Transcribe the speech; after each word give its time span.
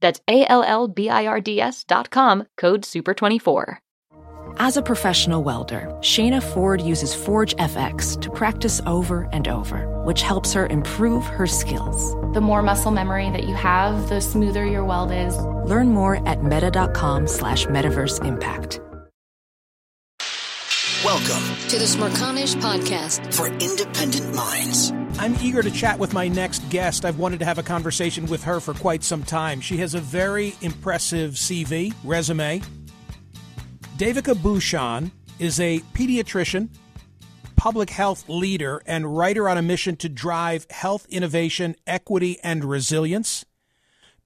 That's 0.00 0.20
A 0.28 0.46
L 0.50 0.62
L 0.62 0.88
B 0.88 1.08
I 1.08 1.26
R 1.26 1.40
D 1.40 1.60
S 1.60 1.84
dot 1.84 2.10
com, 2.10 2.46
code 2.56 2.82
SUPER24. 2.82 3.78
As 4.58 4.76
a 4.76 4.82
professional 4.82 5.42
welder, 5.42 5.88
Shayna 6.00 6.42
Ford 6.42 6.82
uses 6.82 7.14
Forge 7.14 7.54
FX 7.56 8.20
to 8.20 8.30
practice 8.30 8.80
over 8.84 9.28
and 9.32 9.48
over, 9.48 9.86
which 10.04 10.22
helps 10.22 10.52
her 10.52 10.66
improve 10.66 11.24
her 11.24 11.46
skills. 11.46 12.14
The 12.34 12.40
more 12.40 12.62
muscle 12.62 12.90
memory 12.90 13.30
that 13.30 13.44
you 13.44 13.54
have, 13.54 14.08
the 14.08 14.20
smoother 14.20 14.66
your 14.66 14.84
weld 14.84 15.12
is. 15.12 15.38
Learn 15.38 15.88
more 15.88 16.26
at 16.28 16.42
meta.com 16.42 17.26
slash 17.26 17.66
metaverse 17.66 18.24
impact. 18.24 18.80
Welcome 21.10 21.56
to 21.70 21.76
the 21.76 21.86
Smerconish 21.86 22.54
Podcast 22.54 23.34
for 23.34 23.48
independent 23.48 24.32
minds. 24.32 24.92
I'm 25.18 25.34
eager 25.42 25.60
to 25.60 25.68
chat 25.68 25.98
with 25.98 26.14
my 26.14 26.28
next 26.28 26.60
guest. 26.70 27.04
I've 27.04 27.18
wanted 27.18 27.40
to 27.40 27.44
have 27.46 27.58
a 27.58 27.64
conversation 27.64 28.26
with 28.26 28.44
her 28.44 28.60
for 28.60 28.74
quite 28.74 29.02
some 29.02 29.24
time. 29.24 29.60
She 29.60 29.78
has 29.78 29.94
a 29.94 29.98
very 29.98 30.54
impressive 30.60 31.32
CV, 31.32 31.92
resume. 32.04 32.62
Devika 33.96 34.36
Bhushan 34.36 35.10
is 35.40 35.58
a 35.58 35.80
pediatrician, 35.94 36.68
public 37.56 37.90
health 37.90 38.28
leader, 38.28 38.80
and 38.86 39.18
writer 39.18 39.48
on 39.48 39.58
a 39.58 39.62
mission 39.62 39.96
to 39.96 40.08
drive 40.08 40.64
health 40.70 41.06
innovation, 41.08 41.74
equity, 41.88 42.38
and 42.44 42.64
resilience. 42.64 43.44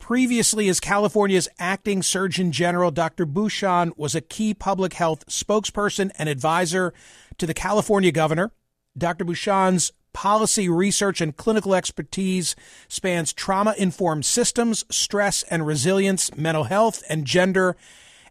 Previously, 0.05 0.69
as 0.69 0.81
California's 0.81 1.49
acting 1.59 2.03
Surgeon 2.03 2.53
General, 2.53 2.91
Dr. 2.91 3.25
Bhushan 3.25 3.95
was 3.97 4.15
a 4.15 4.21
key 4.21 4.53
public 4.53 4.93
health 4.93 5.25
spokesperson 5.29 6.11
and 6.19 6.29
advisor 6.29 6.93
to 7.39 7.47
the 7.47 7.55
California 7.55 8.13
governor. 8.13 8.53
Dr. 8.99 9.25
Bhushan's 9.25 9.93
policy 10.13 10.69
research 10.69 11.23
and 11.23 11.35
clinical 11.35 11.75
expertise 11.75 12.55
spans 12.87 13.33
trauma 13.33 13.75
informed 13.79 14.27
systems, 14.27 14.85
stress 14.91 15.43
and 15.45 15.67
resilience, 15.67 16.37
mental 16.37 16.65
health 16.65 17.03
and 17.09 17.25
gender 17.25 17.75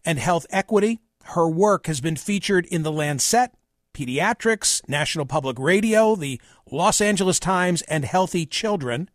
and 0.05 0.19
health 0.19 0.45
equity. 0.51 0.99
Her 1.23 1.49
work 1.49 1.87
has 1.87 2.01
been 2.01 2.17
featured 2.17 2.67
in 2.67 2.83
the 2.83 2.91
Lancet, 2.91 3.49
Pediatrics, 3.95 4.87
National 4.87 5.25
Public 5.25 5.57
Radio, 5.57 6.15
the 6.15 6.39
Los 6.69 7.01
Angeles 7.01 7.39
Times, 7.39 7.81
and 7.87 8.05
Healthy 8.05 8.45
Children. 8.45 9.09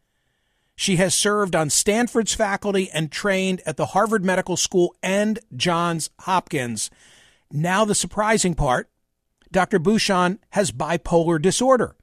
She 0.80 0.94
has 0.94 1.12
served 1.12 1.56
on 1.56 1.70
Stanford's 1.70 2.34
faculty 2.34 2.89
and 2.92 3.11
trained 3.11 3.62
at 3.66 3.77
the 3.77 3.86
Harvard 3.86 4.24
Medical 4.24 4.56
School 4.56 4.94
and 5.02 5.40
Johns 5.56 6.08
Hopkins. 6.20 6.89
Now, 7.50 7.84
the 7.84 7.96
surprising 7.96 8.55
part 8.55 8.88
Dr. 9.50 9.80
Bhushan 9.80 10.38
has 10.50 10.70
bipolar 10.70 11.42
disorder 11.42 11.96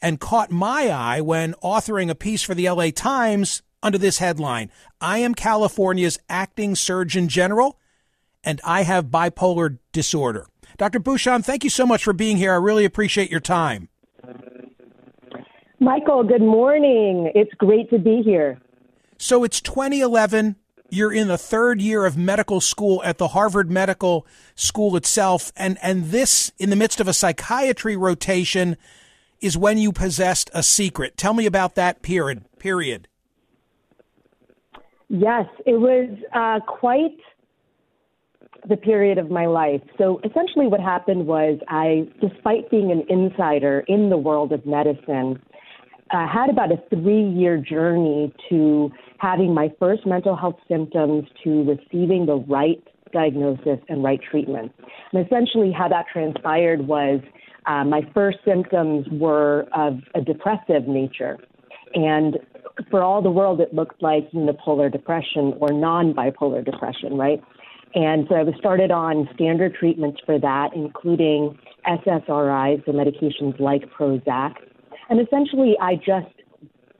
and 0.00 0.20
caught 0.20 0.52
my 0.52 0.88
eye 0.88 1.20
when 1.20 1.54
authoring 1.54 2.08
a 2.08 2.14
piece 2.14 2.44
for 2.44 2.54
the 2.54 2.70
LA 2.70 2.90
Times 2.94 3.62
under 3.82 3.98
this 3.98 4.18
headline 4.18 4.70
I 5.00 5.18
am 5.18 5.34
California's 5.34 6.20
acting 6.28 6.76
Surgeon 6.76 7.26
General 7.26 7.76
and 8.44 8.60
I 8.62 8.84
have 8.84 9.06
bipolar 9.06 9.78
disorder. 9.90 10.46
Dr. 10.76 11.00
Bhushan, 11.00 11.42
thank 11.42 11.64
you 11.64 11.70
so 11.70 11.84
much 11.84 12.04
for 12.04 12.12
being 12.12 12.36
here. 12.36 12.52
I 12.52 12.56
really 12.56 12.84
appreciate 12.84 13.32
your 13.32 13.40
time. 13.40 13.88
Michael, 15.86 16.24
good 16.24 16.42
morning. 16.42 17.30
It's 17.36 17.54
great 17.54 17.88
to 17.90 17.98
be 18.00 18.20
here. 18.20 18.58
So 19.18 19.44
it's 19.44 19.60
2011. 19.60 20.56
You're 20.90 21.12
in 21.12 21.28
the 21.28 21.38
third 21.38 21.80
year 21.80 22.04
of 22.04 22.16
medical 22.16 22.60
school 22.60 23.00
at 23.04 23.18
the 23.18 23.28
Harvard 23.28 23.70
Medical 23.70 24.26
School 24.56 24.96
itself. 24.96 25.52
And, 25.54 25.78
and 25.80 26.06
this, 26.06 26.50
in 26.58 26.70
the 26.70 26.76
midst 26.76 26.98
of 26.98 27.06
a 27.06 27.12
psychiatry 27.12 27.96
rotation, 27.96 28.76
is 29.40 29.56
when 29.56 29.78
you 29.78 29.92
possessed 29.92 30.50
a 30.52 30.64
secret. 30.64 31.16
Tell 31.16 31.34
me 31.34 31.46
about 31.46 31.76
that 31.76 32.02
period. 32.02 32.42
Period. 32.58 33.06
Yes, 35.08 35.46
it 35.66 35.74
was 35.74 36.18
uh, 36.34 36.66
quite 36.66 37.16
the 38.68 38.76
period 38.76 39.18
of 39.18 39.30
my 39.30 39.46
life. 39.46 39.82
So 39.98 40.20
essentially, 40.24 40.66
what 40.66 40.80
happened 40.80 41.28
was 41.28 41.60
I, 41.68 42.08
despite 42.20 42.70
being 42.70 42.90
an 42.90 43.04
insider 43.08 43.84
in 43.86 44.10
the 44.10 44.16
world 44.16 44.52
of 44.52 44.66
medicine, 44.66 45.40
uh, 46.10 46.26
had 46.26 46.50
about 46.50 46.72
a 46.72 46.76
three 46.90 47.24
year 47.30 47.56
journey 47.58 48.32
to 48.48 48.90
having 49.18 49.54
my 49.54 49.72
first 49.78 50.06
mental 50.06 50.36
health 50.36 50.56
symptoms 50.68 51.26
to 51.44 51.64
receiving 51.64 52.26
the 52.26 52.36
right 52.48 52.82
diagnosis 53.12 53.78
and 53.88 54.04
right 54.04 54.20
treatment. 54.30 54.72
And 55.12 55.26
essentially, 55.26 55.72
how 55.72 55.88
that 55.88 56.06
transpired 56.12 56.86
was 56.86 57.20
uh, 57.66 57.84
my 57.84 58.02
first 58.14 58.38
symptoms 58.44 59.06
were 59.10 59.66
of 59.74 59.98
a 60.14 60.20
depressive 60.20 60.86
nature. 60.86 61.38
And 61.94 62.38
for 62.90 63.02
all 63.02 63.22
the 63.22 63.30
world, 63.30 63.60
it 63.60 63.74
looked 63.74 64.02
like 64.02 64.30
unipolar 64.32 64.92
depression 64.92 65.54
or 65.60 65.72
non 65.72 66.12
bipolar 66.12 66.64
depression, 66.64 67.16
right? 67.16 67.42
And 67.94 68.26
so 68.28 68.34
I 68.34 68.42
was 68.42 68.54
started 68.58 68.90
on 68.90 69.28
standard 69.34 69.74
treatments 69.74 70.20
for 70.26 70.38
that, 70.38 70.70
including 70.74 71.58
SSRIs, 71.86 72.84
the 72.84 72.92
medications 72.92 73.58
like 73.58 73.84
Prozac, 73.90 74.54
and 75.08 75.20
essentially, 75.20 75.76
I 75.80 75.96
just, 75.96 76.32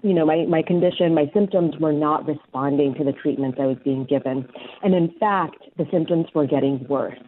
you 0.02 0.14
know, 0.14 0.24
my, 0.24 0.44
my 0.48 0.62
condition, 0.62 1.14
my 1.14 1.30
symptoms 1.34 1.74
were 1.80 1.92
not 1.92 2.26
responding 2.26 2.94
to 2.94 3.04
the 3.04 3.12
treatments 3.12 3.58
I 3.60 3.66
was 3.66 3.78
being 3.84 4.04
given. 4.04 4.48
And 4.82 4.94
in 4.94 5.12
fact, 5.18 5.56
the 5.76 5.86
symptoms 5.90 6.26
were 6.34 6.46
getting 6.46 6.86
worse. 6.88 7.18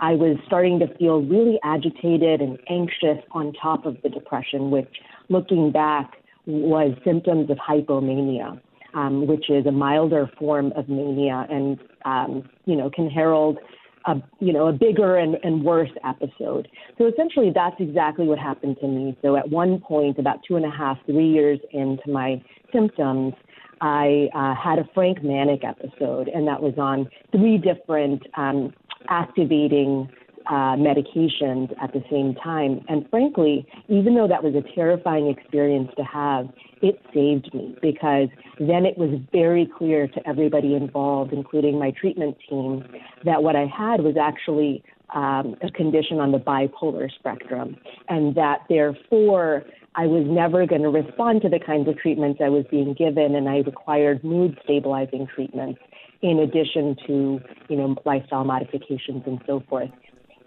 I 0.00 0.12
was 0.12 0.36
starting 0.46 0.78
to 0.80 0.92
feel 0.96 1.22
really 1.22 1.58
agitated 1.62 2.40
and 2.40 2.58
anxious 2.68 3.22
on 3.32 3.52
top 3.52 3.86
of 3.86 3.96
the 4.02 4.08
depression, 4.08 4.70
which 4.70 4.88
looking 5.28 5.70
back 5.70 6.14
was 6.46 6.96
symptoms 7.04 7.50
of 7.50 7.58
hypomania, 7.58 8.60
um, 8.94 9.26
which 9.26 9.48
is 9.48 9.66
a 9.66 9.72
milder 9.72 10.30
form 10.38 10.72
of 10.76 10.88
mania 10.88 11.46
and, 11.50 11.78
um, 12.04 12.48
you 12.66 12.76
know, 12.76 12.90
can 12.90 13.08
herald 13.08 13.58
a 14.06 14.16
you 14.40 14.52
know 14.52 14.68
a 14.68 14.72
bigger 14.72 15.16
and, 15.16 15.36
and 15.42 15.64
worse 15.64 15.90
episode. 16.04 16.68
So 16.98 17.06
essentially, 17.06 17.50
that's 17.54 17.76
exactly 17.78 18.26
what 18.26 18.38
happened 18.38 18.76
to 18.80 18.88
me. 18.88 19.16
So 19.22 19.36
at 19.36 19.48
one 19.48 19.80
point, 19.80 20.18
about 20.18 20.38
two 20.46 20.56
and 20.56 20.64
a 20.64 20.70
half, 20.70 20.98
three 21.06 21.28
years 21.28 21.58
into 21.72 22.10
my 22.10 22.42
symptoms, 22.72 23.34
I 23.80 24.28
uh, 24.34 24.54
had 24.54 24.78
a 24.78 24.88
frank 24.94 25.22
manic 25.22 25.62
episode, 25.64 26.28
and 26.28 26.46
that 26.48 26.62
was 26.62 26.74
on 26.78 27.08
three 27.32 27.58
different 27.58 28.22
um, 28.36 28.72
activating 29.08 30.08
uh, 30.46 30.76
medications 30.76 31.72
at 31.82 31.92
the 31.92 32.02
same 32.10 32.34
time. 32.34 32.84
And 32.88 33.08
frankly, 33.10 33.66
even 33.88 34.14
though 34.14 34.28
that 34.28 34.42
was 34.42 34.54
a 34.54 34.74
terrifying 34.74 35.28
experience 35.28 35.90
to 35.96 36.04
have, 36.04 36.48
it 36.82 37.00
saved 37.14 37.52
me 37.54 37.76
because 37.80 38.28
then 38.58 38.84
it 38.84 38.98
was 38.98 39.18
very 39.32 39.70
clear 39.78 40.06
to 40.08 40.28
everybody 40.28 40.74
involved, 40.74 41.32
including 41.32 41.78
my 41.78 41.92
treatment 41.92 42.36
team, 42.48 42.84
that 43.24 43.42
what 43.42 43.56
I 43.56 43.66
had 43.66 44.02
was 44.02 44.16
actually 44.20 44.84
um, 45.14 45.54
a 45.62 45.70
condition 45.70 46.18
on 46.18 46.32
the 46.32 46.38
bipolar 46.38 47.10
spectrum, 47.18 47.76
and 48.08 48.34
that 48.34 48.60
therefore 48.68 49.64
I 49.94 50.06
was 50.06 50.24
never 50.26 50.66
going 50.66 50.82
to 50.82 50.88
respond 50.88 51.42
to 51.42 51.48
the 51.48 51.60
kinds 51.60 51.88
of 51.88 51.96
treatments 51.98 52.40
I 52.44 52.48
was 52.48 52.64
being 52.70 52.94
given, 52.94 53.34
and 53.34 53.48
I 53.48 53.58
required 53.58 54.24
mood 54.24 54.58
stabilizing 54.64 55.26
treatments 55.32 55.80
in 56.20 56.38
addition 56.40 56.96
to, 57.06 57.40
you 57.68 57.76
know, 57.76 57.94
lifestyle 58.04 58.44
modifications 58.44 59.22
and 59.26 59.40
so 59.46 59.62
forth. 59.68 59.90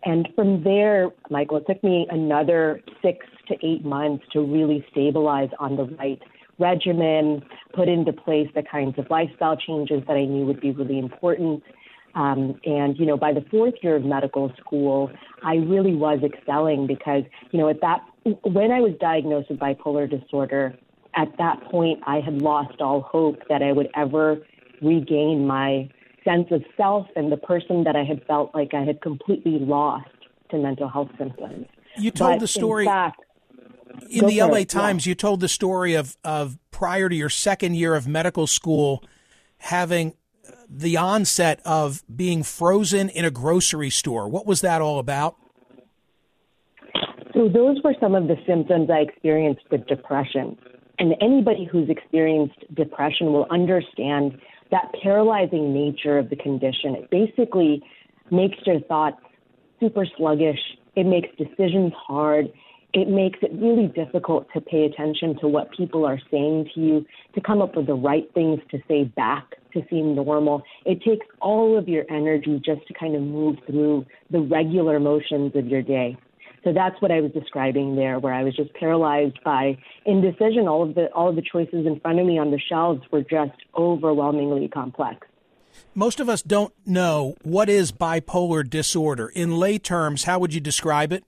And 0.07 0.29
from 0.35 0.63
there, 0.63 1.09
Michael, 1.29 1.57
it 1.57 1.65
took 1.67 1.83
me 1.83 2.07
another 2.09 2.79
six 3.01 3.25
to 3.49 3.55
eight 3.61 3.83
months 3.83 4.23
to 4.31 4.39
really 4.39 4.85
stabilize 4.89 5.49
on 5.59 5.75
the 5.75 5.83
right 5.83 6.21
regimen, 6.59 7.43
put 7.73 7.89
into 7.89 8.13
place 8.13 8.47
the 8.55 8.63
kinds 8.63 8.97
of 8.97 9.09
lifestyle 9.09 9.57
changes 9.57 10.01
that 10.07 10.13
I 10.15 10.23
knew 10.23 10.45
would 10.45 10.61
be 10.61 10.71
really 10.71 10.97
important. 10.97 11.61
Um, 12.15 12.57
and, 12.63 12.97
you 12.97 13.05
know, 13.05 13.17
by 13.17 13.33
the 13.33 13.43
fourth 13.51 13.73
year 13.83 13.97
of 13.97 14.05
medical 14.05 14.49
school, 14.57 15.11
I 15.43 15.55
really 15.55 15.93
was 15.93 16.19
excelling 16.23 16.87
because, 16.87 17.23
you 17.51 17.59
know, 17.59 17.67
at 17.67 17.81
that, 17.81 17.99
when 18.43 18.71
I 18.71 18.79
was 18.79 18.93
diagnosed 19.01 19.49
with 19.49 19.59
bipolar 19.59 20.09
disorder, 20.09 20.73
at 21.15 21.37
that 21.37 21.61
point, 21.65 21.99
I 22.07 22.21
had 22.21 22.41
lost 22.41 22.79
all 22.79 23.01
hope 23.01 23.39
that 23.49 23.61
I 23.61 23.73
would 23.73 23.89
ever 23.93 24.37
regain 24.81 25.45
my 25.45 25.89
sense 26.27 26.47
of 26.51 26.63
self 26.75 27.07
and 27.15 27.31
the 27.31 27.37
person 27.37 27.83
that 27.85 27.95
I 27.95 28.03
had 28.03 28.23
felt 28.25 28.53
like 28.53 28.73
I 28.73 28.83
had 28.83 29.01
completely 29.01 29.59
lost 29.59 30.09
to 30.51 30.57
mental 30.57 30.89
health 30.89 31.09
symptoms. 31.17 31.67
You 31.97 32.11
told 32.11 32.33
but 32.33 32.39
the 32.39 32.47
story. 32.47 32.83
In, 32.83 32.91
fact, 32.91 33.21
in 34.09 34.25
the 34.27 34.41
LA 34.41 34.59
it, 34.59 34.69
Times, 34.69 35.05
yeah. 35.05 35.11
you 35.11 35.15
told 35.15 35.39
the 35.39 35.47
story 35.47 35.93
of, 35.93 36.17
of 36.23 36.57
prior 36.71 37.09
to 37.09 37.15
your 37.15 37.29
second 37.29 37.75
year 37.75 37.95
of 37.95 38.07
medical 38.07 38.47
school 38.47 39.03
having 39.57 40.13
the 40.69 40.97
onset 40.97 41.61
of 41.65 42.03
being 42.13 42.43
frozen 42.43 43.09
in 43.09 43.25
a 43.25 43.31
grocery 43.31 43.89
store. 43.89 44.27
What 44.27 44.45
was 44.45 44.61
that 44.61 44.81
all 44.81 44.99
about? 44.99 45.35
So, 47.33 47.47
those 47.47 47.77
were 47.83 47.93
some 47.99 48.15
of 48.15 48.27
the 48.27 48.35
symptoms 48.45 48.89
I 48.89 48.99
experienced 48.99 49.61
with 49.71 49.85
depression. 49.87 50.57
And 50.99 51.13
anybody 51.21 51.67
who's 51.71 51.89
experienced 51.89 52.57
depression 52.73 53.31
will 53.31 53.45
understand 53.51 54.39
that 54.71 54.91
paralyzing 55.01 55.73
nature 55.73 56.17
of 56.17 56.29
the 56.29 56.35
condition. 56.35 56.95
It 56.95 57.09
basically 57.09 57.83
makes 58.31 58.57
your 58.65 58.81
thoughts 58.81 59.21
super 59.79 60.05
sluggish, 60.17 60.59
it 60.95 61.05
makes 61.05 61.29
decisions 61.37 61.93
hard, 61.95 62.51
it 62.93 63.09
makes 63.09 63.39
it 63.41 63.51
really 63.53 63.87
difficult 63.87 64.47
to 64.53 64.61
pay 64.61 64.85
attention 64.85 65.37
to 65.39 65.47
what 65.47 65.71
people 65.71 66.05
are 66.05 66.19
saying 66.31 66.69
to 66.73 66.79
you, 66.79 67.05
to 67.35 67.41
come 67.41 67.61
up 67.61 67.75
with 67.75 67.85
the 67.85 67.93
right 67.93 68.31
things 68.33 68.59
to 68.71 68.79
say 68.87 69.03
back 69.03 69.55
to 69.73 69.83
seem 69.89 70.15
normal. 70.15 70.63
It 70.85 71.03
takes 71.03 71.25
all 71.41 71.77
of 71.77 71.87
your 71.87 72.05
energy 72.09 72.61
just 72.65 72.87
to 72.87 72.93
kind 72.93 73.15
of 73.15 73.21
move 73.21 73.57
through 73.67 74.05
the 74.31 74.39
regular 74.39 74.99
motions 74.99 75.55
of 75.55 75.67
your 75.67 75.81
day. 75.81 76.17
So 76.67 76.73
that's 76.73 77.01
what 77.01 77.13
I 77.13 77.21
was 77.21 77.31
describing 77.31 77.95
there, 77.95 78.19
where 78.19 78.33
I 78.33 78.43
was 78.43 78.53
just 78.53 78.73
paralyzed 78.73 79.39
by 79.41 79.77
indecision. 80.05 80.67
All 80.67 80.83
of 80.83 80.95
the 80.95 81.05
all 81.13 81.29
of 81.29 81.37
the 81.37 81.41
choices 81.41 81.85
in 81.85 81.97
front 82.01 82.19
of 82.19 82.25
me 82.25 82.37
on 82.37 82.51
the 82.51 82.59
shelves 82.59 83.01
were 83.09 83.21
just 83.21 83.57
overwhelmingly 83.77 84.67
complex. 84.67 85.25
Most 85.95 86.19
of 86.19 86.27
us 86.27 86.41
don't 86.41 86.73
know 86.85 87.35
what 87.43 87.69
is 87.69 87.93
bipolar 87.93 88.69
disorder. 88.69 89.29
In 89.29 89.55
lay 89.55 89.79
terms, 89.79 90.25
how 90.25 90.39
would 90.39 90.53
you 90.53 90.59
describe 90.59 91.13
it? 91.13 91.23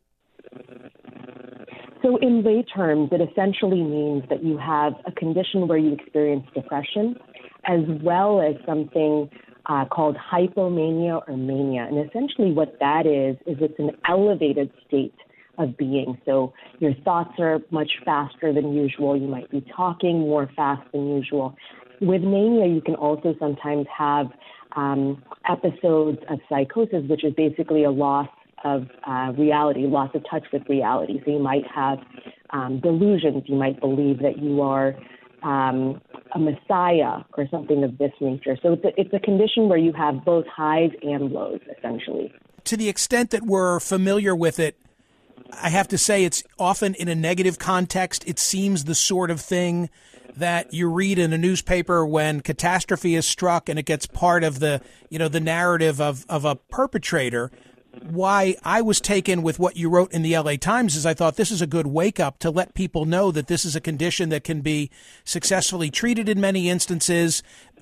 So, 2.03 2.17
in 2.17 2.43
lay 2.43 2.63
terms, 2.63 3.11
it 3.13 3.21
essentially 3.21 3.81
means 3.81 4.25
that 4.29 4.43
you 4.43 4.57
have 4.57 4.91
a 5.07 5.13
condition 5.13 5.69
where 5.69 5.77
you 5.77 5.93
experience 5.93 6.45
depression, 6.53 7.15
as 7.63 7.79
well 8.03 8.41
as 8.41 8.55
something 8.65 9.29
uh, 9.67 9.85
called 9.85 10.17
hypomania 10.17 11.21
or 11.25 11.37
mania. 11.37 11.87
And 11.89 11.97
essentially, 12.09 12.51
what 12.51 12.77
that 12.81 13.05
is, 13.05 13.37
is 13.47 13.61
it's 13.61 13.79
an 13.79 13.91
elevated 14.05 14.69
state 14.85 15.15
of 15.59 15.77
being. 15.77 16.17
So, 16.25 16.53
your 16.79 16.93
thoughts 17.05 17.33
are 17.39 17.59
much 17.69 17.91
faster 18.03 18.51
than 18.51 18.73
usual. 18.73 19.15
You 19.15 19.27
might 19.27 19.51
be 19.51 19.63
talking 19.75 20.21
more 20.21 20.49
fast 20.55 20.81
than 20.91 21.15
usual. 21.15 21.55
With 22.01 22.21
mania, 22.21 22.65
you 22.73 22.81
can 22.81 22.95
also 22.95 23.35
sometimes 23.39 23.85
have 23.95 24.27
um, 24.75 25.21
episodes 25.47 26.19
of 26.29 26.39
psychosis, 26.49 27.03
which 27.07 27.23
is 27.23 27.33
basically 27.33 27.83
a 27.83 27.91
loss 27.91 28.27
of 28.63 28.87
uh, 29.07 29.31
reality, 29.37 29.81
loss 29.81 30.09
of 30.13 30.23
touch 30.29 30.43
with 30.51 30.63
reality. 30.67 31.21
So 31.25 31.31
you 31.31 31.39
might 31.39 31.63
have 31.73 31.99
um, 32.51 32.79
delusions. 32.79 33.43
You 33.47 33.55
might 33.55 33.79
believe 33.79 34.19
that 34.19 34.39
you 34.39 34.61
are 34.61 34.95
um, 35.43 36.01
a 36.33 36.39
messiah 36.39 37.23
or 37.37 37.47
something 37.49 37.83
of 37.83 37.97
this 37.97 38.11
nature. 38.19 38.57
So 38.61 38.73
it's 38.73 38.83
a, 38.83 38.99
it's 38.99 39.13
a 39.13 39.19
condition 39.19 39.69
where 39.69 39.77
you 39.77 39.93
have 39.93 40.25
both 40.25 40.45
highs 40.47 40.91
and 41.01 41.31
lows, 41.31 41.61
essentially. 41.77 42.33
To 42.65 42.77
the 42.77 42.89
extent 42.89 43.31
that 43.31 43.43
we're 43.43 43.79
familiar 43.79 44.35
with 44.35 44.59
it, 44.59 44.77
I 45.53 45.69
have 45.69 45.87
to 45.89 45.97
say 45.97 46.23
it's 46.23 46.43
often 46.57 46.95
in 46.95 47.07
a 47.07 47.15
negative 47.15 47.59
context. 47.59 48.23
It 48.27 48.39
seems 48.39 48.85
the 48.85 48.95
sort 48.95 49.31
of 49.31 49.41
thing 49.41 49.89
that 50.35 50.73
you 50.73 50.89
read 50.89 51.19
in 51.19 51.33
a 51.33 51.37
newspaper 51.37 52.05
when 52.05 52.41
catastrophe 52.41 53.15
is 53.15 53.25
struck 53.25 53.67
and 53.67 53.79
it 53.79 53.85
gets 53.85 54.05
part 54.05 54.43
of 54.43 54.59
the 54.59 54.81
you 55.09 55.19
know 55.19 55.27
the 55.27 55.39
narrative 55.39 55.99
of, 55.99 56.25
of 56.29 56.45
a 56.45 56.55
perpetrator 56.55 57.51
why 58.03 58.55
I 58.63 58.81
was 58.81 59.01
taken 59.01 59.41
with 59.41 59.59
what 59.59 59.75
you 59.75 59.89
wrote 59.89 60.11
in 60.13 60.21
the 60.21 60.37
LA 60.37 60.55
Times 60.55 60.95
is 60.95 61.05
I 61.05 61.13
thought 61.13 61.35
this 61.35 61.51
is 61.51 61.61
a 61.61 61.67
good 61.67 61.87
wake 61.87 62.19
up 62.19 62.39
to 62.39 62.51
let 62.51 62.73
people 62.73 63.05
know 63.05 63.31
that 63.31 63.47
this 63.47 63.65
is 63.65 63.75
a 63.75 63.81
condition 63.81 64.29
that 64.29 64.43
can 64.43 64.61
be 64.61 64.89
successfully 65.23 65.89
treated 65.89 66.29
in 66.29 66.39
many 66.39 66.69
instances. 66.69 67.41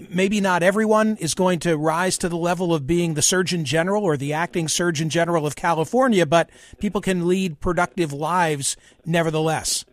Maybe 0.09 0.39
not 0.39 0.63
everyone 0.63 1.17
is 1.17 1.33
going 1.33 1.59
to 1.59 1.77
rise 1.77 2.17
to 2.19 2.29
the 2.29 2.37
level 2.37 2.73
of 2.73 2.87
being 2.87 3.13
the 3.13 3.21
Surgeon 3.21 3.65
General 3.65 4.03
or 4.03 4.17
the 4.17 4.33
acting 4.33 4.67
Surgeon 4.67 5.09
General 5.09 5.45
of 5.45 5.55
California, 5.55 6.25
but 6.25 6.49
people 6.79 7.01
can 7.01 7.27
lead 7.27 7.59
productive 7.59 8.13
lives 8.13 8.77
nevertheless. 9.05 9.85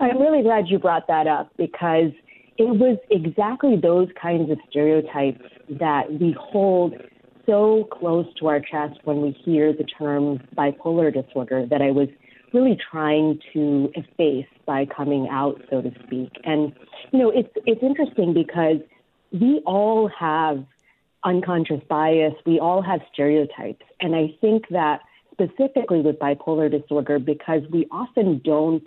I'm 0.00 0.18
really 0.18 0.42
glad 0.42 0.68
you 0.68 0.78
brought 0.78 1.06
that 1.06 1.26
up 1.26 1.50
because 1.56 2.12
it 2.58 2.64
was 2.64 2.98
exactly 3.10 3.76
those 3.76 4.08
kinds 4.20 4.50
of 4.50 4.58
stereotypes 4.68 5.42
that 5.78 6.12
we 6.12 6.36
hold 6.38 6.94
so 7.46 7.88
close 7.90 8.26
to 8.40 8.48
our 8.48 8.60
chest 8.60 8.98
when 9.04 9.22
we 9.22 9.30
hear 9.44 9.72
the 9.72 9.84
term 9.84 10.40
bipolar 10.56 11.12
disorder 11.12 11.66
that 11.70 11.80
I 11.80 11.90
was 11.90 12.08
really 12.52 12.78
trying 12.90 13.38
to 13.52 13.90
efface 13.94 14.48
by 14.66 14.86
coming 14.86 15.28
out, 15.30 15.60
so 15.70 15.80
to 15.80 15.90
speak. 16.04 16.32
And 16.44 16.72
you 17.12 17.18
know, 17.18 17.30
it's 17.30 17.52
it's 17.66 17.82
interesting 17.82 18.34
because 18.34 18.78
we 19.32 19.62
all 19.66 20.08
have 20.18 20.64
unconscious 21.24 21.80
bias. 21.88 22.34
We 22.44 22.58
all 22.58 22.82
have 22.82 23.00
stereotypes, 23.12 23.84
and 24.00 24.14
I 24.14 24.34
think 24.40 24.68
that 24.70 25.00
specifically 25.32 26.00
with 26.00 26.18
bipolar 26.18 26.70
disorder, 26.70 27.18
because 27.18 27.62
we 27.70 27.86
often 27.90 28.40
don't 28.44 28.84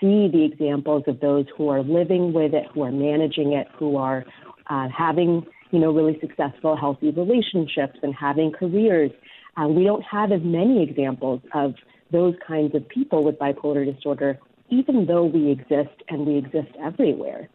see 0.00 0.28
the 0.28 0.44
examples 0.44 1.04
of 1.06 1.20
those 1.20 1.46
who 1.56 1.68
are 1.68 1.82
living 1.82 2.32
with 2.32 2.54
it, 2.54 2.66
who 2.72 2.82
are 2.82 2.92
managing 2.92 3.52
it, 3.52 3.66
who 3.76 3.96
are 3.96 4.24
uh, 4.70 4.88
having 4.88 5.44
you 5.70 5.78
know, 5.78 5.92
really 5.92 6.18
successful, 6.20 6.76
healthy 6.76 7.10
relationships 7.10 7.98
and 8.02 8.14
having 8.14 8.52
careers. 8.52 9.10
Uh, 9.56 9.68
we 9.68 9.84
don't 9.84 10.02
have 10.02 10.32
as 10.32 10.40
many 10.42 10.82
examples 10.82 11.40
of 11.54 11.74
those 12.10 12.34
kinds 12.46 12.74
of 12.74 12.88
people 12.88 13.24
with 13.24 13.38
bipolar 13.38 13.84
disorder, 13.84 14.38
even 14.70 15.06
though 15.06 15.24
we 15.24 15.50
exist 15.50 16.02
and 16.08 16.26
we 16.26 16.36
exist 16.36 16.70
everywhere. 16.82 17.48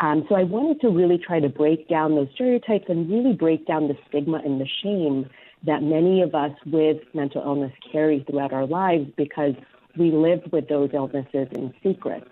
Um, 0.00 0.24
so 0.28 0.36
I 0.36 0.44
wanted 0.44 0.80
to 0.82 0.88
really 0.88 1.18
try 1.18 1.40
to 1.40 1.48
break 1.48 1.88
down 1.88 2.14
those 2.14 2.28
stereotypes 2.34 2.84
and 2.88 3.10
really 3.10 3.34
break 3.34 3.66
down 3.66 3.88
the 3.88 3.96
stigma 4.08 4.40
and 4.44 4.60
the 4.60 4.68
shame 4.82 5.28
that 5.66 5.82
many 5.82 6.22
of 6.22 6.34
us 6.34 6.52
with 6.66 6.98
mental 7.14 7.42
illness 7.42 7.72
carry 7.90 8.24
throughout 8.28 8.52
our 8.52 8.66
lives 8.66 9.10
because 9.16 9.54
we 9.98 10.12
live 10.12 10.40
with 10.52 10.68
those 10.68 10.90
illnesses 10.94 11.48
in 11.52 11.74
secret. 11.82 12.22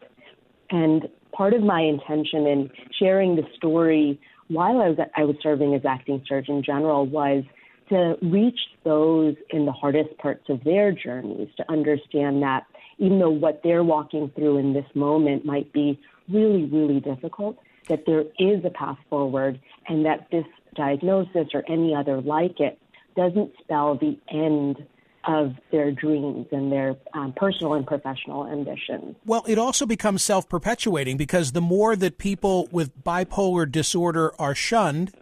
And 0.70 1.08
part 1.32 1.54
of 1.54 1.62
my 1.62 1.80
intention 1.80 2.46
in 2.46 2.70
sharing 2.98 3.34
the 3.34 3.42
story 3.56 4.20
while 4.48 4.80
I 4.80 4.88
was, 4.88 4.98
I 5.16 5.24
was 5.24 5.36
serving 5.42 5.74
as 5.74 5.84
acting 5.84 6.22
surgeon 6.28 6.62
general 6.62 7.06
was 7.06 7.44
to 7.88 8.16
reach 8.22 8.58
those 8.84 9.36
in 9.50 9.64
the 9.66 9.72
hardest 9.72 10.16
parts 10.18 10.48
of 10.48 10.62
their 10.64 10.92
journeys 10.92 11.48
to 11.56 11.70
understand 11.70 12.42
that 12.42 12.66
even 12.98 13.18
though 13.18 13.30
what 13.30 13.60
they're 13.62 13.84
walking 13.84 14.30
through 14.34 14.58
in 14.58 14.72
this 14.72 14.86
moment 14.94 15.44
might 15.44 15.72
be 15.72 16.00
really, 16.28 16.64
really 16.64 17.00
difficult, 17.00 17.58
that 17.88 18.04
there 18.06 18.24
is 18.38 18.64
a 18.64 18.70
path 18.70 18.98
forward 19.08 19.60
and 19.88 20.04
that 20.04 20.28
this 20.30 20.44
diagnosis 20.74 21.48
or 21.54 21.62
any 21.68 21.94
other 21.94 22.20
like 22.20 22.58
it 22.60 22.78
doesn't 23.16 23.52
spell 23.62 23.96
the 23.96 24.18
end 24.28 24.84
of 25.26 25.54
their 25.72 25.90
dreams 25.90 26.46
and 26.52 26.70
their 26.70 26.96
um, 27.14 27.32
personal 27.36 27.74
and 27.74 27.86
professional 27.86 28.46
ambitions. 28.46 29.16
Well, 29.24 29.44
it 29.48 29.58
also 29.58 29.84
becomes 29.84 30.22
self 30.22 30.48
perpetuating 30.48 31.16
because 31.16 31.52
the 31.52 31.60
more 31.60 31.96
that 31.96 32.18
people 32.18 32.68
with 32.70 33.02
bipolar 33.02 33.70
disorder 33.70 34.32
are 34.38 34.54
shunned, 34.54 35.14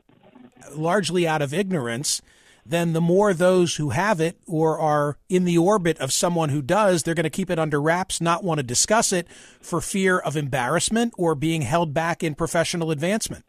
largely 0.74 1.26
out 1.26 1.42
of 1.42 1.54
ignorance, 1.54 2.20
then 2.66 2.92
the 2.92 3.00
more 3.00 3.34
those 3.34 3.76
who 3.76 3.90
have 3.90 4.20
it 4.20 4.38
or 4.46 4.78
are 4.78 5.18
in 5.28 5.44
the 5.44 5.58
orbit 5.58 5.98
of 5.98 6.12
someone 6.12 6.48
who 6.48 6.62
does, 6.62 7.02
they're 7.02 7.14
going 7.14 7.24
to 7.24 7.30
keep 7.30 7.50
it 7.50 7.58
under 7.58 7.80
wraps, 7.80 8.20
not 8.20 8.44
want 8.44 8.58
to 8.58 8.62
discuss 8.62 9.12
it 9.12 9.28
for 9.60 9.80
fear 9.80 10.18
of 10.18 10.36
embarrassment 10.36 11.12
or 11.16 11.34
being 11.34 11.62
held 11.62 11.92
back 11.92 12.22
in 12.22 12.34
professional 12.34 12.90
advancement. 12.90 13.44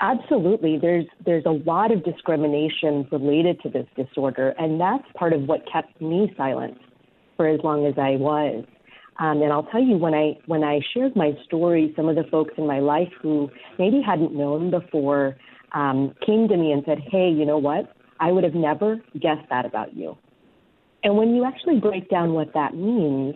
Absolutely. 0.00 0.78
There's 0.78 1.04
there's 1.26 1.44
a 1.44 1.50
lot 1.68 1.92
of 1.92 2.02
discrimination 2.04 3.06
related 3.12 3.60
to 3.62 3.68
this 3.68 3.86
disorder, 3.96 4.54
and 4.58 4.80
that's 4.80 5.04
part 5.14 5.34
of 5.34 5.42
what 5.42 5.60
kept 5.70 6.00
me 6.00 6.32
silent 6.38 6.78
for 7.36 7.46
as 7.46 7.60
long 7.62 7.86
as 7.86 7.94
I 7.98 8.16
was. 8.16 8.64
Um, 9.18 9.42
and 9.42 9.52
I'll 9.52 9.64
tell 9.64 9.82
you 9.82 9.98
when 9.98 10.14
I 10.14 10.38
when 10.46 10.64
I 10.64 10.80
shared 10.94 11.14
my 11.14 11.32
story, 11.44 11.92
some 11.96 12.08
of 12.08 12.16
the 12.16 12.24
folks 12.30 12.54
in 12.56 12.66
my 12.66 12.78
life 12.80 13.12
who 13.20 13.50
maybe 13.78 14.00
hadn't 14.00 14.34
known 14.34 14.70
before 14.70 15.36
um, 15.72 16.14
came 16.24 16.48
to 16.48 16.56
me 16.56 16.72
and 16.72 16.82
said, 16.86 16.98
"Hey, 17.10 17.28
you 17.28 17.44
know 17.44 17.58
what? 17.58 17.94
I 18.20 18.32
would 18.32 18.44
have 18.44 18.54
never 18.54 18.96
guessed 19.20 19.48
that 19.50 19.66
about 19.66 19.94
you." 19.94 20.16
And 21.04 21.16
when 21.16 21.34
you 21.34 21.44
actually 21.44 21.78
break 21.78 22.08
down 22.08 22.32
what 22.32 22.54
that 22.54 22.74
means, 22.74 23.34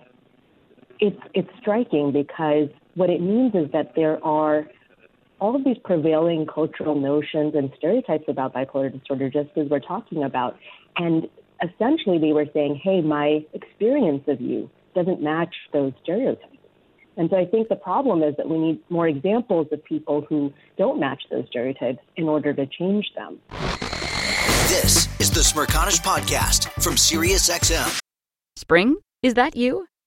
it's 0.98 1.20
it's 1.34 1.50
striking 1.60 2.10
because 2.10 2.68
what 2.94 3.10
it 3.10 3.20
means 3.20 3.54
is 3.54 3.70
that 3.72 3.92
there 3.94 4.24
are 4.24 4.66
all 5.40 5.56
of 5.56 5.64
these 5.64 5.76
prevailing 5.84 6.46
cultural 6.46 6.94
notions 6.94 7.54
and 7.54 7.72
stereotypes 7.76 8.24
about 8.28 8.54
bipolar 8.54 8.92
disorder, 8.92 9.28
just 9.28 9.50
as 9.56 9.68
we're 9.68 9.80
talking 9.80 10.22
about. 10.22 10.56
And 10.96 11.28
essentially, 11.62 12.18
they 12.18 12.32
were 12.32 12.46
saying, 12.52 12.80
hey, 12.82 13.00
my 13.00 13.44
experience 13.52 14.24
of 14.28 14.40
you 14.40 14.70
doesn't 14.94 15.20
match 15.20 15.54
those 15.72 15.92
stereotypes. 16.02 16.50
And 17.16 17.30
so 17.30 17.36
I 17.36 17.46
think 17.46 17.68
the 17.68 17.76
problem 17.76 18.22
is 18.22 18.34
that 18.36 18.48
we 18.48 18.58
need 18.58 18.80
more 18.90 19.06
examples 19.06 19.68
of 19.70 19.84
people 19.84 20.26
who 20.28 20.52
don't 20.76 20.98
match 20.98 21.22
those 21.30 21.44
stereotypes 21.48 22.00
in 22.16 22.28
order 22.28 22.52
to 22.52 22.66
change 22.66 23.06
them. 23.14 23.38
This 24.68 25.08
is 25.20 25.30
the 25.30 25.40
Smerconish 25.40 26.00
Podcast 26.00 26.70
from 26.82 26.94
SiriusXM. 26.94 28.00
Spring? 28.56 28.96
Is 29.22 29.34
that 29.34 29.56
you? 29.56 29.86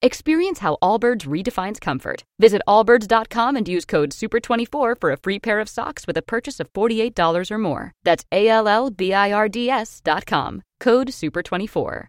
Experience 0.00 0.60
how 0.60 0.76
Allbirds 0.80 1.26
redefines 1.26 1.80
comfort. 1.80 2.22
Visit 2.38 2.62
allbirds.com 2.68 3.56
and 3.56 3.66
use 3.66 3.84
code 3.84 4.10
SUPER24 4.10 5.00
for 5.00 5.10
a 5.10 5.16
free 5.16 5.40
pair 5.40 5.58
of 5.58 5.68
socks 5.68 6.06
with 6.06 6.16
a 6.16 6.22
purchase 6.22 6.60
of 6.60 6.72
$48 6.72 7.50
or 7.50 7.58
more. 7.58 7.92
That's 8.04 8.24
A 8.30 8.48
L 8.48 8.68
L 8.68 8.90
B 8.90 9.12
I 9.12 9.32
R 9.32 9.48
D 9.48 9.68
S.com. 9.68 10.62
Code 10.78 11.08
SUPER24. 11.08 12.06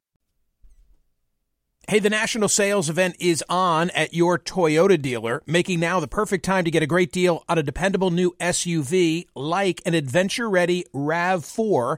Hey, 1.88 1.98
the 1.98 2.12
national 2.12 2.50
sales 2.50 2.88
event 2.88 3.16
is 3.20 3.44
on 3.50 3.90
at 3.96 4.14
your 4.14 4.38
Toyota 4.38 5.02
dealer, 5.02 5.42
making 5.48 5.80
now 5.80 6.00
the 6.00 6.08
perfect 6.08 6.46
time 6.46 6.64
to 6.66 6.70
get 6.70 6.84
a 6.84 6.86
great 6.86 7.12
deal 7.12 7.44
on 7.50 7.58
a 7.58 7.64
dependable 7.64 8.12
new 8.12 8.36
SUV 8.40 9.26
like 9.34 9.82
an 9.88 9.96
adventure 9.96 10.48
ready 10.48 10.86
RAV4. 10.94 11.98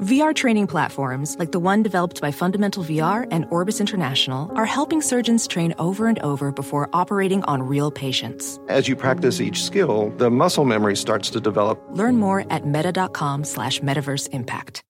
VR 0.00 0.34
training 0.34 0.66
platforms, 0.66 1.36
like 1.38 1.52
the 1.52 1.58
one 1.58 1.82
developed 1.82 2.22
by 2.22 2.30
Fundamental 2.30 2.82
VR 2.82 3.28
and 3.30 3.44
Orbis 3.50 3.80
International, 3.80 4.50
are 4.56 4.64
helping 4.64 5.02
surgeons 5.02 5.46
train 5.46 5.74
over 5.78 6.06
and 6.06 6.18
over 6.20 6.50
before 6.50 6.88
operating 6.94 7.42
on 7.44 7.62
real 7.62 7.90
patients. 7.90 8.58
As 8.68 8.88
you 8.88 8.96
practice 8.96 9.42
each 9.42 9.62
skill, 9.62 10.08
the 10.16 10.30
muscle 10.30 10.64
memory 10.64 10.96
starts 10.96 11.28
to 11.30 11.40
develop. 11.40 11.78
Learn 11.90 12.16
more 12.16 12.50
at 12.50 12.64
meta.com 12.64 13.44
slash 13.44 13.80
metaverse 13.80 14.30
impact. 14.30 14.82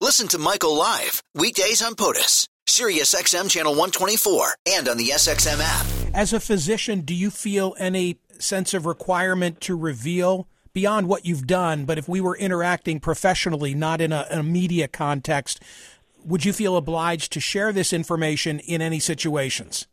Listen 0.00 0.28
to 0.28 0.38
Michael 0.38 0.76
live, 0.76 1.20
weekdays 1.34 1.82
on 1.82 1.96
POTUS, 1.96 2.46
SiriusXM 2.68 3.50
Channel 3.50 3.72
124, 3.72 4.54
and 4.68 4.88
on 4.88 4.96
the 4.98 5.08
SXM 5.08 5.58
app. 5.60 5.86
As 6.14 6.32
a 6.32 6.38
physician, 6.38 7.00
do 7.00 7.14
you 7.14 7.30
feel 7.30 7.74
any 7.76 8.18
sense 8.38 8.72
of 8.72 8.86
requirement 8.86 9.60
to 9.62 9.76
reveal 9.76 10.46
beyond 10.72 11.08
what 11.08 11.26
you've 11.26 11.46
done, 11.46 11.84
but 11.84 11.98
if 11.98 12.08
we 12.08 12.20
were 12.20 12.36
interacting 12.36 13.00
professionally, 13.00 13.74
not 13.74 14.00
in 14.00 14.12
a, 14.12 14.26
a 14.30 14.42
media 14.42 14.88
context, 14.88 15.62
would 16.24 16.44
you 16.44 16.52
feel 16.52 16.76
obliged 16.76 17.32
to 17.32 17.40
share 17.40 17.72
this 17.72 17.92
information 17.92 18.58
in 18.60 18.80
any 18.80 18.98
situations? 18.98 19.86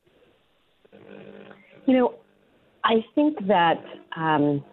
You 1.86 1.98
know, 1.98 2.14
I 2.84 3.04
think 3.16 3.48
that 3.48 3.84
um, 4.16 4.64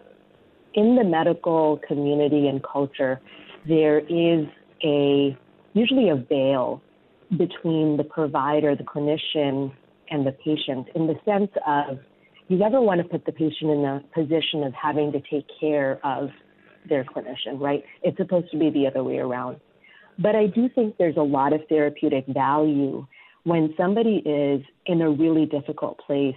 in 0.73 0.95
the 0.95 1.03
medical 1.03 1.81
community 1.87 2.47
and 2.47 2.63
culture, 2.63 3.19
there 3.67 3.99
is 3.99 4.45
a 4.83 5.37
usually 5.73 6.09
a 6.09 6.15
veil 6.15 6.81
between 7.37 7.97
the 7.97 8.03
provider, 8.03 8.75
the 8.75 8.83
clinician, 8.83 9.71
and 10.09 10.25
the 10.25 10.31
patient 10.31 10.87
in 10.95 11.07
the 11.07 11.15
sense 11.25 11.51
of 11.65 11.99
you 12.47 12.57
never 12.57 12.79
want 12.81 13.01
to 13.01 13.07
put 13.07 13.25
the 13.25 13.31
patient 13.31 13.71
in 13.71 13.85
a 13.85 14.03
position 14.13 14.63
of 14.63 14.73
having 14.73 15.11
to 15.11 15.21
take 15.29 15.45
care 15.59 15.99
of 16.05 16.29
their 16.87 17.03
clinician, 17.03 17.59
right? 17.59 17.83
It's 18.03 18.17
supposed 18.17 18.51
to 18.51 18.57
be 18.57 18.69
the 18.69 18.87
other 18.87 19.03
way 19.03 19.17
around. 19.17 19.59
But 20.19 20.35
I 20.35 20.47
do 20.47 20.69
think 20.69 20.97
there's 20.97 21.17
a 21.17 21.23
lot 21.23 21.53
of 21.53 21.61
therapeutic 21.69 22.25
value 22.27 23.05
when 23.43 23.73
somebody 23.77 24.17
is 24.25 24.61
in 24.85 25.01
a 25.01 25.09
really 25.09 25.45
difficult 25.45 25.99
place, 25.99 26.35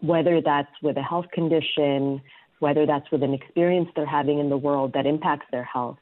whether 0.00 0.40
that's 0.40 0.70
with 0.82 0.96
a 0.96 1.02
health 1.02 1.26
condition, 1.32 2.20
whether 2.58 2.86
that's 2.86 3.10
with 3.10 3.22
an 3.22 3.32
experience 3.32 3.88
they're 3.96 4.06
having 4.06 4.38
in 4.38 4.50
the 4.50 4.56
world 4.56 4.92
that 4.94 5.06
impacts 5.06 5.46
their 5.50 5.64
health. 5.64 5.98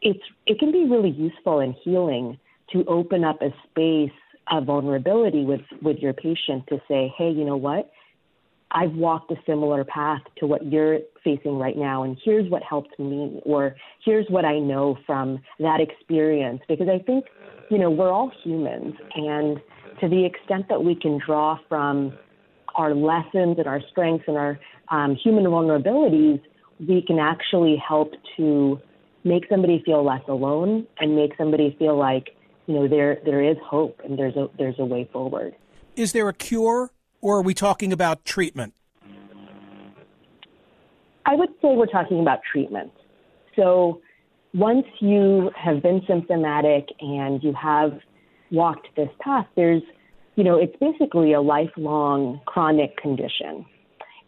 It's, 0.00 0.22
it 0.46 0.58
can 0.58 0.72
be 0.72 0.84
really 0.84 1.10
useful 1.10 1.60
and 1.60 1.74
healing 1.84 2.38
to 2.72 2.84
open 2.86 3.22
up 3.22 3.40
a 3.40 3.54
space 3.70 4.10
of 4.50 4.64
vulnerability 4.64 5.44
with, 5.44 5.60
with 5.80 5.98
your 5.98 6.12
patient 6.12 6.66
to 6.68 6.80
say, 6.88 7.12
hey, 7.16 7.30
you 7.30 7.44
know 7.44 7.56
what? 7.56 7.90
I've 8.72 8.92
walked 8.92 9.30
a 9.30 9.36
similar 9.46 9.84
path 9.84 10.22
to 10.38 10.46
what 10.46 10.66
you're 10.66 11.00
facing 11.22 11.58
right 11.58 11.76
now, 11.76 12.02
and 12.02 12.16
here's 12.24 12.50
what 12.50 12.62
helped 12.62 12.98
me, 12.98 13.40
or 13.44 13.76
here's 14.04 14.26
what 14.28 14.44
I 14.44 14.58
know 14.58 14.98
from 15.06 15.40
that 15.58 15.80
experience. 15.80 16.62
Because 16.68 16.88
I 16.88 16.98
think, 17.04 17.26
you 17.70 17.78
know, 17.78 17.90
we're 17.90 18.10
all 18.10 18.32
humans, 18.42 18.94
and 19.14 19.58
to 20.00 20.08
the 20.08 20.24
extent 20.24 20.66
that 20.68 20.82
we 20.82 20.94
can 20.94 21.20
draw 21.24 21.58
from 21.68 22.12
our 22.74 22.94
lessons 22.94 23.58
and 23.58 23.66
our 23.66 23.80
strengths 23.90 24.24
and 24.26 24.36
our 24.36 24.58
um, 24.88 25.16
human 25.16 25.44
vulnerabilities, 25.44 26.40
we 26.80 27.02
can 27.06 27.18
actually 27.18 27.76
help 27.76 28.12
to 28.36 28.80
make 29.24 29.44
somebody 29.48 29.82
feel 29.84 30.04
less 30.04 30.22
alone 30.28 30.86
and 30.98 31.14
make 31.14 31.32
somebody 31.36 31.76
feel 31.78 31.96
like, 31.96 32.30
you 32.66 32.74
know, 32.74 32.88
there 32.88 33.18
there 33.24 33.42
is 33.42 33.56
hope 33.62 34.00
and 34.04 34.18
there's 34.18 34.36
a 34.36 34.48
there's 34.58 34.76
a 34.78 34.84
way 34.84 35.08
forward. 35.12 35.54
Is 35.94 36.12
there 36.12 36.28
a 36.28 36.32
cure 36.32 36.90
or 37.22 37.38
are 37.38 37.42
we 37.42 37.54
talking 37.54 37.92
about 37.92 38.24
treatment? 38.24 38.74
I 41.24 41.34
would 41.36 41.50
say 41.62 41.76
we're 41.76 41.86
talking 41.86 42.20
about 42.20 42.40
treatment. 42.50 42.92
So 43.56 44.02
once 44.52 44.86
you 45.00 45.50
have 45.56 45.82
been 45.82 46.02
symptomatic 46.06 46.88
and 47.00 47.42
you 47.42 47.54
have 47.54 47.92
walked 48.50 48.88
this 48.96 49.08
path, 49.20 49.46
there's, 49.56 49.82
you 50.34 50.44
know, 50.44 50.58
it's 50.58 50.76
basically 50.80 51.32
a 51.32 51.40
lifelong 51.40 52.40
chronic 52.44 52.96
condition. 52.96 53.64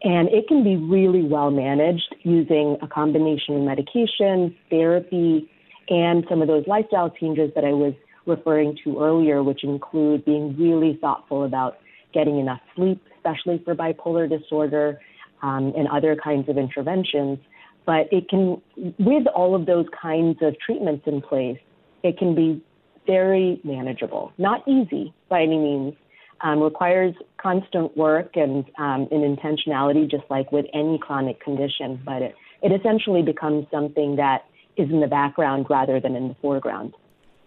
And 0.03 0.29
it 0.29 0.47
can 0.49 0.63
be 0.63 0.77
really 0.77 1.23
well 1.23 1.51
managed 1.51 2.15
using 2.23 2.77
a 2.81 2.87
combination 2.87 3.57
of 3.57 3.63
medication, 3.63 4.55
therapy, 4.71 5.51
and 5.89 6.25
some 6.29 6.43
of 6.43 6.49
those 6.49 6.65
lifestyle 6.67 7.11
changes 7.11 7.51
that 7.55 7.65
I 7.65 7.73
was 7.73 7.95
referring 8.27 8.79
to 8.85 9.01
earlier, 9.01 9.43
which 9.43 9.65
include 9.65 10.25
being 10.25 10.57
really 10.59 10.99
thoughtful 11.01 11.45
about 11.45 11.79
getting 12.15 12.39
enough 12.39 12.61
sleep, 12.77 13.03
especially 13.17 13.61
for 13.65 13.75
bipolar 13.75 14.29
disorder 14.29 15.01
um, 15.43 15.73
and 15.77 15.89
other 15.89 16.17
kinds 16.17 16.49
of 16.49 16.57
interventions. 16.57 17.39
But 17.85 18.09
it 18.11 18.29
can, 18.31 18.63
with 18.99 19.27
all 19.35 19.55
of 19.55 19.67
those 19.67 19.87
kinds 20.01 20.39
of 20.41 20.59
treatments 20.59 21.07
in 21.07 21.21
place, 21.21 21.59
it 22.03 22.17
can 22.17 22.35
be 22.35 22.63
very 23.07 23.61
manageable. 23.65 24.33
Not 24.39 24.67
easy 24.67 25.13
by 25.29 25.43
any 25.43 25.59
means. 25.59 25.95
Um, 26.41 26.61
requires 26.61 27.15
constant 27.39 27.97
work 27.97 28.33
and 28.35 28.65
um, 28.79 29.09
an 29.11 29.37
intentionality, 29.37 30.11
just 30.11 30.25
like 30.29 30.51
with 30.53 30.67
any 30.75 30.99
chronic 30.99 31.41
condition. 31.41 32.01
But 32.05 32.21
it, 32.23 32.35
it 32.61 32.73
essentially 32.73 33.23
becomes 33.23 33.67
something 33.71 34.17
that 34.17 34.45
is 34.77 34.91
in 34.91 35.01
the 35.01 35.07
background 35.07 35.67
rather 35.71 36.01
than 36.01 36.17
in 36.17 36.29
the 36.29 36.37
foreground 36.43 36.93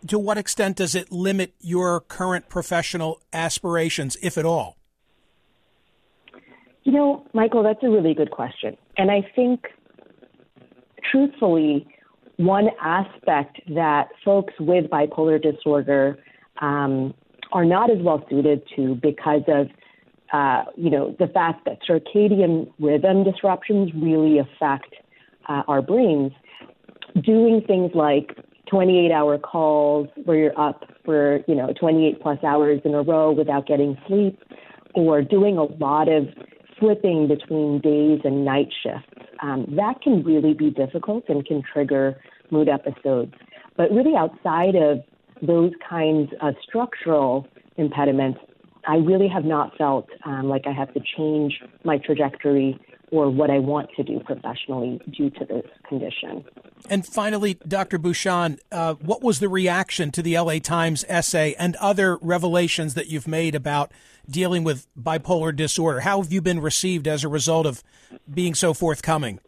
to 0.07 0.19
what 0.19 0.37
extent 0.37 0.77
does 0.77 0.95
it 0.95 1.11
limit 1.11 1.53
your 1.59 1.99
current 2.01 2.49
professional 2.49 3.21
aspirations, 3.33 4.17
if 4.21 4.37
at 4.37 4.45
all? 4.45 4.77
You 6.83 6.93
know, 6.93 7.25
Michael, 7.33 7.63
that's 7.63 7.83
a 7.83 7.89
really 7.89 8.13
good 8.13 8.31
question. 8.31 8.77
And 8.97 9.11
I 9.11 9.27
think, 9.35 9.65
truthfully, 11.11 11.87
one 12.37 12.69
aspect 12.81 13.59
that 13.73 14.09
folks 14.23 14.53
with 14.59 14.85
bipolar 14.85 15.41
disorder 15.41 16.17
um, 16.61 17.13
are 17.51 17.65
not 17.65 17.89
as 17.89 17.97
well 18.01 18.23
suited 18.29 18.61
to 18.75 18.95
because 18.95 19.41
of 19.47 19.67
uh, 20.33 20.63
you 20.75 20.89
know 20.89 21.15
the 21.19 21.27
fact 21.27 21.65
that 21.65 21.79
circadian 21.87 22.71
rhythm 22.79 23.23
disruptions 23.23 23.91
really 23.95 24.39
affect 24.39 24.95
uh, 25.49 25.63
our 25.67 25.81
brains. 25.81 26.31
Doing 27.23 27.63
things 27.65 27.91
like 27.95 28.37
28 28.69 29.11
hour 29.11 29.37
calls 29.37 30.07
where 30.25 30.37
you're 30.37 30.59
up 30.59 30.83
for 31.05 31.39
you 31.47 31.55
know 31.55 31.73
28 31.79 32.21
plus 32.21 32.43
hours 32.43 32.81
in 32.85 32.93
a 32.93 33.01
row 33.01 33.31
without 33.31 33.67
getting 33.67 33.97
sleep, 34.07 34.39
or 34.95 35.21
doing 35.21 35.57
a 35.57 35.63
lot 35.63 36.09
of 36.09 36.27
flipping 36.79 37.27
between 37.27 37.79
days 37.79 38.21
and 38.23 38.45
night 38.45 38.69
shifts. 38.83 39.09
Um, 39.41 39.65
that 39.75 40.01
can 40.01 40.23
really 40.23 40.53
be 40.53 40.69
difficult 40.69 41.25
and 41.29 41.45
can 41.45 41.61
trigger 41.61 42.19
mood 42.51 42.69
episodes. 42.69 43.33
But 43.75 43.91
really, 43.91 44.15
outside 44.15 44.75
of 44.75 44.99
those 45.41 45.71
kinds 45.87 46.31
of 46.41 46.55
structural 46.67 47.47
impediments, 47.77 48.39
I 48.87 48.95
really 48.95 49.27
have 49.27 49.45
not 49.45 49.77
felt 49.77 50.07
um, 50.25 50.47
like 50.47 50.65
I 50.65 50.71
have 50.71 50.93
to 50.93 51.01
change 51.15 51.61
my 51.83 51.97
trajectory 51.97 52.79
or 53.11 53.29
what 53.29 53.49
I 53.49 53.59
want 53.59 53.89
to 53.95 54.03
do 54.03 54.19
professionally 54.19 54.99
due 55.15 55.29
to 55.31 55.45
this 55.45 55.65
condition. 55.87 56.43
And 56.89 57.05
finally, 57.05 57.55
Dr. 57.67 57.97
Bhushan, 57.97 58.59
uh, 58.71 58.95
what 58.95 59.23
was 59.23 59.39
the 59.39 59.47
reaction 59.47 60.11
to 60.11 60.21
the 60.21 60.37
LA 60.37 60.59
Times 60.59 61.05
essay 61.07 61.55
and 61.57 61.75
other 61.77 62.17
revelations 62.17 62.95
that 62.95 63.07
you've 63.07 63.27
made 63.27 63.55
about 63.55 63.91
dealing 64.29 64.63
with 64.63 64.87
bipolar 65.01 65.55
disorder? 65.55 66.01
How 66.01 66.21
have 66.21 66.31
you 66.31 66.41
been 66.41 66.59
received 66.59 67.07
as 67.07 67.23
a 67.23 67.29
result 67.29 67.65
of 67.65 67.83
being 68.31 68.53
so 68.53 68.73
forthcoming? 68.73 69.39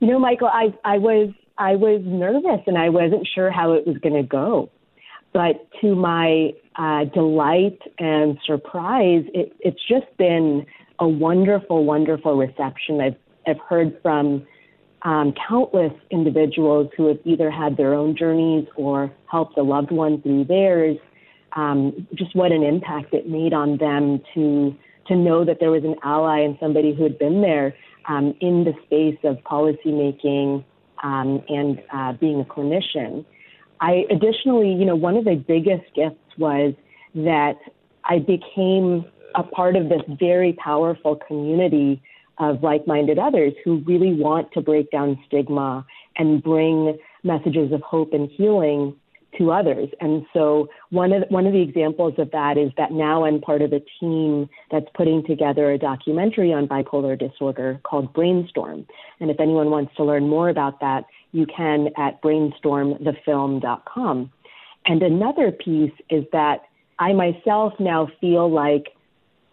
You 0.00 0.08
know, 0.08 0.18
Michael, 0.18 0.48
I, 0.48 0.74
I 0.84 0.98
was 0.98 1.30
I 1.58 1.76
was 1.76 2.02
nervous 2.04 2.60
and 2.66 2.76
I 2.76 2.90
wasn't 2.90 3.26
sure 3.34 3.50
how 3.50 3.72
it 3.72 3.86
was 3.86 3.96
going 3.98 4.14
to 4.14 4.22
go. 4.22 4.70
But 5.32 5.68
to 5.80 5.94
my 5.94 6.52
uh, 6.76 7.04
delight 7.04 7.78
and 7.98 8.38
surprise, 8.46 9.24
it, 9.34 9.52
it's 9.60 9.80
just 9.88 10.06
been 10.18 10.66
a 10.98 11.08
wonderful, 11.08 11.84
wonderful 11.84 12.36
reception. 12.36 13.00
I've, 13.00 13.16
I've 13.46 13.60
heard 13.68 13.98
from 14.02 14.46
um, 15.02 15.34
countless 15.48 15.92
individuals 16.10 16.90
who 16.96 17.08
have 17.08 17.18
either 17.24 17.50
had 17.50 17.76
their 17.76 17.94
own 17.94 18.16
journeys 18.16 18.66
or 18.76 19.12
helped 19.30 19.56
a 19.58 19.62
loved 19.62 19.90
one 19.90 20.20
through 20.22 20.44
theirs. 20.44 20.96
Um, 21.54 22.06
just 22.14 22.34
what 22.34 22.52
an 22.52 22.62
impact 22.62 23.14
it 23.14 23.28
made 23.28 23.52
on 23.52 23.78
them 23.78 24.20
to 24.34 24.76
to 25.08 25.14
know 25.14 25.44
that 25.44 25.58
there 25.60 25.70
was 25.70 25.84
an 25.84 25.94
ally 26.02 26.40
and 26.40 26.56
somebody 26.60 26.92
who 26.92 27.04
had 27.04 27.16
been 27.16 27.40
there 27.40 27.72
um, 28.08 28.34
in 28.40 28.64
the 28.64 28.72
space 28.84 29.18
of 29.22 29.36
policymaking 29.44 30.64
um, 31.04 31.42
and 31.48 31.80
uh, 31.92 32.12
being 32.14 32.40
a 32.40 32.44
clinician. 32.44 33.24
I 33.80 34.04
additionally, 34.10 34.72
you 34.72 34.84
know, 34.84 34.96
one 34.96 35.16
of 35.16 35.24
the 35.24 35.36
biggest 35.36 35.84
gifts 35.94 36.18
was 36.38 36.74
that 37.14 37.58
I 38.04 38.18
became 38.18 39.04
a 39.36 39.42
part 39.42 39.76
of 39.76 39.88
this 39.88 40.02
very 40.18 40.54
powerful 40.54 41.16
community 41.28 42.02
of 42.38 42.62
like 42.62 42.86
minded 42.86 43.18
others 43.18 43.52
who 43.64 43.82
really 43.86 44.14
want 44.14 44.52
to 44.52 44.60
break 44.60 44.90
down 44.90 45.18
stigma 45.26 45.86
and 46.16 46.42
bring 46.42 46.98
messages 47.22 47.72
of 47.72 47.80
hope 47.82 48.12
and 48.12 48.30
healing 48.30 48.94
to 49.38 49.52
others. 49.52 49.88
And 50.00 50.26
so 50.32 50.68
one 50.90 51.12
of 51.12 51.24
one 51.28 51.46
of 51.46 51.52
the 51.52 51.60
examples 51.60 52.14
of 52.18 52.30
that 52.30 52.56
is 52.56 52.70
that 52.76 52.92
now 52.92 53.24
I'm 53.24 53.40
part 53.40 53.62
of 53.62 53.72
a 53.72 53.80
team 54.00 54.48
that's 54.70 54.86
putting 54.94 55.26
together 55.26 55.72
a 55.72 55.78
documentary 55.78 56.52
on 56.52 56.68
bipolar 56.68 57.18
disorder 57.18 57.80
called 57.84 58.14
Brainstorm. 58.14 58.86
And 59.20 59.30
if 59.30 59.40
anyone 59.40 59.70
wants 59.70 59.94
to 59.96 60.04
learn 60.04 60.28
more 60.28 60.48
about 60.48 60.80
that, 60.80 61.04
you 61.32 61.46
can 61.46 61.88
at 61.98 62.22
brainstormthefilm.com. 62.22 64.30
And 64.86 65.02
another 65.02 65.52
piece 65.52 65.92
is 66.08 66.24
that 66.32 66.62
I 66.98 67.12
myself 67.12 67.74
now 67.78 68.08
feel 68.20 68.50
like 68.50 68.95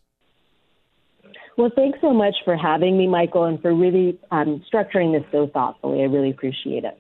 Well, 1.57 1.71
thanks 1.75 1.99
so 2.01 2.13
much 2.13 2.35
for 2.45 2.57
having 2.57 2.97
me, 2.97 3.07
Michael, 3.07 3.45
and 3.45 3.61
for 3.61 3.75
really 3.75 4.19
um, 4.31 4.63
structuring 4.73 5.13
this 5.13 5.31
so 5.31 5.49
thoughtfully. 5.49 6.01
I 6.01 6.05
really 6.05 6.31
appreciate 6.31 6.85
it. 6.85 6.99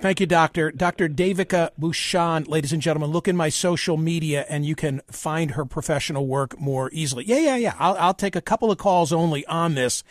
Thank 0.00 0.20
you, 0.20 0.26
Doctor. 0.26 0.70
Dr. 0.70 1.08
Devika 1.08 1.70
Bhushan, 1.76 2.44
ladies 2.44 2.72
and 2.72 2.80
gentlemen, 2.80 3.10
look 3.10 3.26
in 3.26 3.36
my 3.36 3.48
social 3.48 3.96
media 3.96 4.46
and 4.48 4.64
you 4.64 4.76
can 4.76 5.02
find 5.10 5.52
her 5.52 5.64
professional 5.64 6.28
work 6.28 6.58
more 6.60 6.88
easily. 6.92 7.24
Yeah, 7.24 7.38
yeah, 7.38 7.56
yeah. 7.56 7.74
I'll, 7.80 7.96
I'll 7.96 8.14
take 8.14 8.36
a 8.36 8.40
couple 8.40 8.70
of 8.70 8.78
calls 8.78 9.12
only 9.12 9.44
on 9.46 9.74
this. 9.74 10.04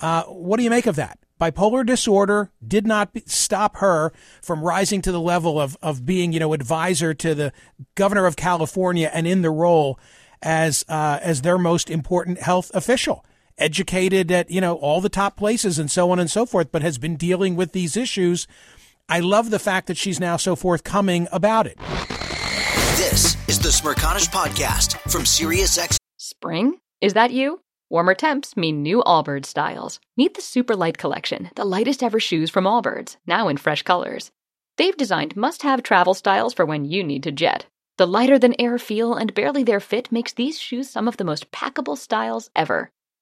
Uh, 0.00 0.22
what 0.22 0.56
do 0.56 0.62
you 0.62 0.70
make 0.70 0.86
of 0.86 0.96
that? 0.96 1.18
Bipolar 1.38 1.84
disorder 1.84 2.52
did 2.66 2.86
not 2.86 3.10
stop 3.26 3.76
her 3.78 4.12
from 4.40 4.62
rising 4.62 5.02
to 5.02 5.12
the 5.12 5.20
level 5.20 5.60
of, 5.60 5.76
of 5.82 6.06
being, 6.06 6.32
you 6.32 6.40
know, 6.40 6.54
advisor 6.54 7.12
to 7.12 7.34
the 7.34 7.52
governor 7.96 8.24
of 8.24 8.36
California 8.36 9.10
and 9.12 9.26
in 9.26 9.42
the 9.42 9.50
role 9.50 9.98
as, 10.40 10.86
uh, 10.88 11.18
as 11.20 11.42
their 11.42 11.58
most 11.58 11.90
important 11.90 12.38
health 12.40 12.70
official 12.72 13.26
educated 13.58 14.30
at, 14.30 14.50
you 14.50 14.60
know, 14.60 14.74
all 14.76 15.00
the 15.00 15.08
top 15.08 15.36
places 15.36 15.78
and 15.78 15.90
so 15.90 16.10
on 16.10 16.18
and 16.18 16.30
so 16.30 16.46
forth, 16.46 16.72
but 16.72 16.82
has 16.82 16.98
been 16.98 17.16
dealing 17.16 17.56
with 17.56 17.72
these 17.72 17.96
issues. 17.96 18.46
I 19.08 19.20
love 19.20 19.50
the 19.50 19.58
fact 19.58 19.86
that 19.88 19.96
she's 19.96 20.18
now 20.18 20.36
so 20.36 20.56
forthcoming 20.56 21.28
about 21.30 21.66
it. 21.66 21.78
This 22.96 23.36
is 23.48 23.58
the 23.58 23.68
Smerconish 23.68 24.28
Podcast 24.30 24.98
from 25.10 25.22
SiriusX. 25.22 25.96
Spring? 26.16 26.78
Is 27.00 27.14
that 27.14 27.32
you? 27.32 27.60
Warmer 27.90 28.14
temps 28.14 28.56
mean 28.56 28.82
new 28.82 29.02
Allbirds 29.02 29.46
styles. 29.46 30.00
Meet 30.16 30.34
the 30.34 30.42
Super 30.42 30.74
Light 30.74 30.96
Collection, 30.96 31.50
the 31.54 31.64
lightest 31.64 32.02
ever 32.02 32.18
shoes 32.18 32.50
from 32.50 32.64
Allbirds, 32.64 33.18
now 33.26 33.48
in 33.48 33.56
fresh 33.56 33.82
colors. 33.82 34.30
They've 34.78 34.96
designed 34.96 35.36
must 35.36 35.62
have 35.62 35.82
travel 35.82 36.14
styles 36.14 36.54
for 36.54 36.64
when 36.64 36.84
you 36.86 37.04
need 37.04 37.22
to 37.24 37.30
jet. 37.30 37.66
The 37.98 38.06
lighter 38.06 38.38
than 38.38 38.58
air 38.58 38.78
feel 38.78 39.14
and 39.14 39.34
barely 39.34 39.62
there 39.62 39.80
fit 39.80 40.10
makes 40.10 40.32
these 40.32 40.58
shoes 40.58 40.90
some 40.90 41.06
of 41.06 41.16
the 41.16 41.24
most 41.24 41.52
packable 41.52 41.96
styles 41.96 42.50
ever. 42.56 42.90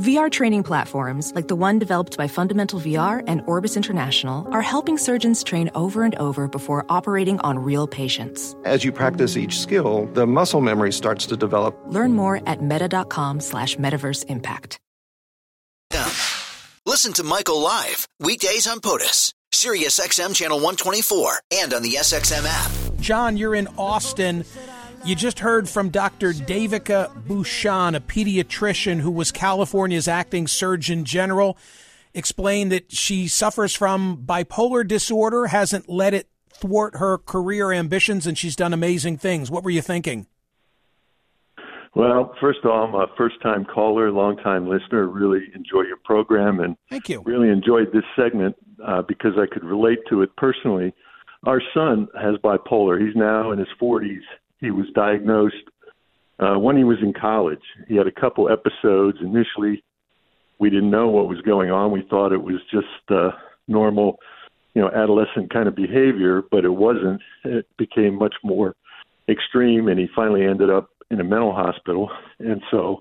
VR 0.00 0.32
training 0.32 0.62
platforms, 0.62 1.30
like 1.34 1.48
the 1.48 1.54
one 1.54 1.78
developed 1.78 2.16
by 2.16 2.26
Fundamental 2.26 2.80
VR 2.80 3.22
and 3.26 3.42
Orbis 3.46 3.76
International, 3.76 4.48
are 4.50 4.62
helping 4.62 4.96
surgeons 4.96 5.44
train 5.44 5.70
over 5.74 6.04
and 6.04 6.14
over 6.14 6.48
before 6.48 6.86
operating 6.88 7.38
on 7.40 7.58
real 7.58 7.86
patients. 7.86 8.56
As 8.64 8.82
you 8.82 8.92
practice 8.92 9.36
each 9.36 9.60
skill, 9.60 10.06
the 10.14 10.26
muscle 10.26 10.62
memory 10.62 10.90
starts 10.90 11.26
to 11.26 11.36
develop. 11.36 11.78
Learn 11.88 12.14
more 12.14 12.40
at 12.48 12.62
meta.com 12.62 13.40
slash 13.40 13.76
metaverse 13.76 14.24
impact. 14.30 14.78
Listen 16.86 17.12
to 17.12 17.22
Michael 17.22 17.60
live 17.60 18.08
weekdays 18.20 18.66
on 18.66 18.80
POTUS, 18.80 19.34
Sirius 19.52 20.00
XM 20.00 20.34
channel 20.34 20.56
124, 20.56 21.40
and 21.52 21.74
on 21.74 21.82
the 21.82 21.90
SXM 21.90 22.44
app. 22.46 22.70
John, 23.00 23.36
you're 23.36 23.54
in 23.54 23.68
Austin. 23.76 24.44
You 25.02 25.14
just 25.14 25.38
heard 25.38 25.66
from 25.66 25.88
Dr. 25.88 26.32
Devika 26.32 27.10
Bhushan, 27.26 27.94
a 27.94 28.00
pediatrician 28.00 29.00
who 29.00 29.10
was 29.10 29.32
California's 29.32 30.06
acting 30.06 30.46
surgeon 30.46 31.06
general, 31.06 31.56
explain 32.12 32.68
that 32.68 32.92
she 32.92 33.26
suffers 33.26 33.74
from 33.74 34.22
bipolar 34.26 34.86
disorder, 34.86 35.46
hasn't 35.46 35.88
let 35.88 36.12
it 36.12 36.28
thwart 36.52 36.96
her 36.96 37.16
career 37.16 37.72
ambitions, 37.72 38.26
and 38.26 38.36
she's 38.36 38.54
done 38.54 38.74
amazing 38.74 39.16
things. 39.16 39.50
What 39.50 39.64
were 39.64 39.70
you 39.70 39.80
thinking? 39.80 40.26
Well, 41.94 42.34
first 42.38 42.58
of 42.62 42.70
all, 42.70 42.84
I'm 42.84 42.94
a 42.94 43.06
first 43.16 43.40
time 43.42 43.64
caller, 43.64 44.12
long 44.12 44.36
time 44.36 44.68
listener. 44.68 45.08
Really 45.08 45.46
enjoy 45.54 45.82
your 45.82 45.96
program 46.04 46.60
and 46.60 46.76
Thank 46.90 47.08
you. 47.08 47.22
really 47.24 47.48
enjoyed 47.48 47.90
this 47.92 48.04
segment 48.14 48.54
uh, 48.86 49.00
because 49.02 49.32
I 49.38 49.46
could 49.52 49.64
relate 49.64 50.00
to 50.10 50.20
it 50.20 50.36
personally. 50.36 50.94
Our 51.46 51.62
son 51.72 52.06
has 52.20 52.36
bipolar. 52.44 53.00
He's 53.00 53.16
now 53.16 53.50
in 53.50 53.58
his 53.58 53.68
40s 53.80 54.20
he 54.60 54.70
was 54.70 54.86
diagnosed 54.94 55.56
uh, 56.38 56.58
when 56.58 56.76
he 56.76 56.84
was 56.84 56.98
in 57.02 57.12
college. 57.12 57.62
He 57.88 57.96
had 57.96 58.06
a 58.06 58.12
couple 58.12 58.48
episodes. 58.48 59.18
Initially, 59.20 59.82
we 60.58 60.70
didn't 60.70 60.90
know 60.90 61.08
what 61.08 61.28
was 61.28 61.40
going 61.40 61.70
on. 61.70 61.90
We 61.90 62.06
thought 62.08 62.32
it 62.32 62.42
was 62.42 62.60
just 62.70 63.10
uh, 63.10 63.30
normal, 63.68 64.18
you 64.74 64.82
know, 64.82 64.90
adolescent 64.90 65.52
kind 65.52 65.68
of 65.68 65.74
behavior, 65.74 66.42
but 66.50 66.64
it 66.64 66.74
wasn't. 66.74 67.20
It 67.44 67.66
became 67.78 68.18
much 68.18 68.34
more 68.44 68.74
extreme, 69.28 69.88
and 69.88 69.98
he 69.98 70.08
finally 70.14 70.44
ended 70.44 70.70
up 70.70 70.90
in 71.10 71.20
a 71.20 71.24
mental 71.24 71.54
hospital. 71.54 72.10
And 72.38 72.62
so 72.70 73.00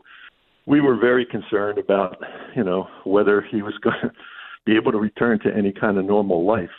we 0.66 0.82
were 0.82 0.98
very 0.98 1.26
concerned 1.26 1.78
about, 1.78 2.18
you 2.56 2.64
know, 2.64 2.88
whether 3.04 3.42
he 3.42 3.62
was 3.62 3.74
going 3.84 4.00
to 4.02 4.12
be 4.66 4.76
able 4.76 4.92
to 4.92 5.00
return 5.00 5.40
to 5.40 5.56
any 5.56 5.72
kind 5.72 5.98
of 5.98 6.06
normal 6.06 6.46
life. 6.46 6.70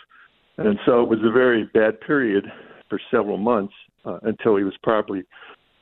And 0.56 0.78
so 0.84 1.02
it 1.02 1.08
was 1.08 1.20
a 1.24 1.32
very 1.32 1.64
bad 1.72 2.00
period 2.00 2.46
for 2.88 3.00
several 3.10 3.38
months 3.38 3.72
uh, 4.04 4.18
until 4.22 4.56
he 4.56 4.64
was 4.64 4.74
properly 4.82 5.24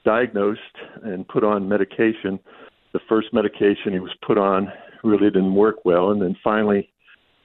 diagnosed 0.05 0.61
and 1.03 1.27
put 1.29 1.45
on 1.45 1.69
medication. 1.69 2.39
The 2.93 3.01
first 3.09 3.29
medication 3.33 3.93
he 3.93 4.01
was 4.01 4.15
put 4.27 4.39
on 4.39 4.73
really 5.05 5.31
didn't 5.31 5.55
work 5.55 5.85
well, 5.85 6.11
and 6.11 6.21
then 6.21 6.37
finally 6.43 6.91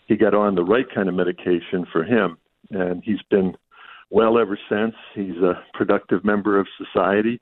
he 0.07 0.15
got 0.15 0.33
on 0.33 0.55
the 0.55 0.63
right 0.63 0.85
kind 0.93 1.09
of 1.09 1.15
medication 1.15 1.85
for 1.91 2.03
him, 2.03 2.37
and 2.71 3.03
he's 3.03 3.21
been 3.29 3.55
well 4.09 4.37
ever 4.37 4.57
since. 4.69 4.95
He's 5.13 5.37
a 5.37 5.61
productive 5.73 6.23
member 6.23 6.59
of 6.59 6.67
society 6.77 7.41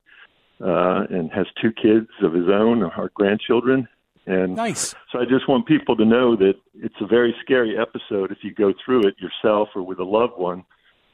uh, 0.59 1.03
and 1.09 1.31
has 1.31 1.45
two 1.61 1.71
kids 1.71 2.07
of 2.23 2.33
his 2.33 2.47
own, 2.49 2.83
our 2.83 3.11
grandchildren. 3.13 3.87
And 4.27 4.55
nice. 4.55 4.93
So 5.11 5.19
I 5.19 5.25
just 5.25 5.49
want 5.49 5.65
people 5.65 5.95
to 5.97 6.05
know 6.05 6.35
that 6.35 6.53
it's 6.75 6.95
a 7.01 7.07
very 7.07 7.35
scary 7.41 7.75
episode 7.77 8.31
if 8.31 8.39
you 8.43 8.53
go 8.53 8.73
through 8.83 9.07
it 9.07 9.15
yourself 9.19 9.69
or 9.75 9.81
with 9.81 9.99
a 9.99 10.03
loved 10.03 10.37
one 10.37 10.63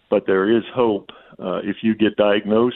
but 0.10 0.26
there 0.26 0.56
is 0.56 0.64
hope. 0.74 1.10
Uh, 1.40 1.60
if 1.64 1.78
you 1.82 1.96
get 1.96 2.16
diagnosed, 2.16 2.76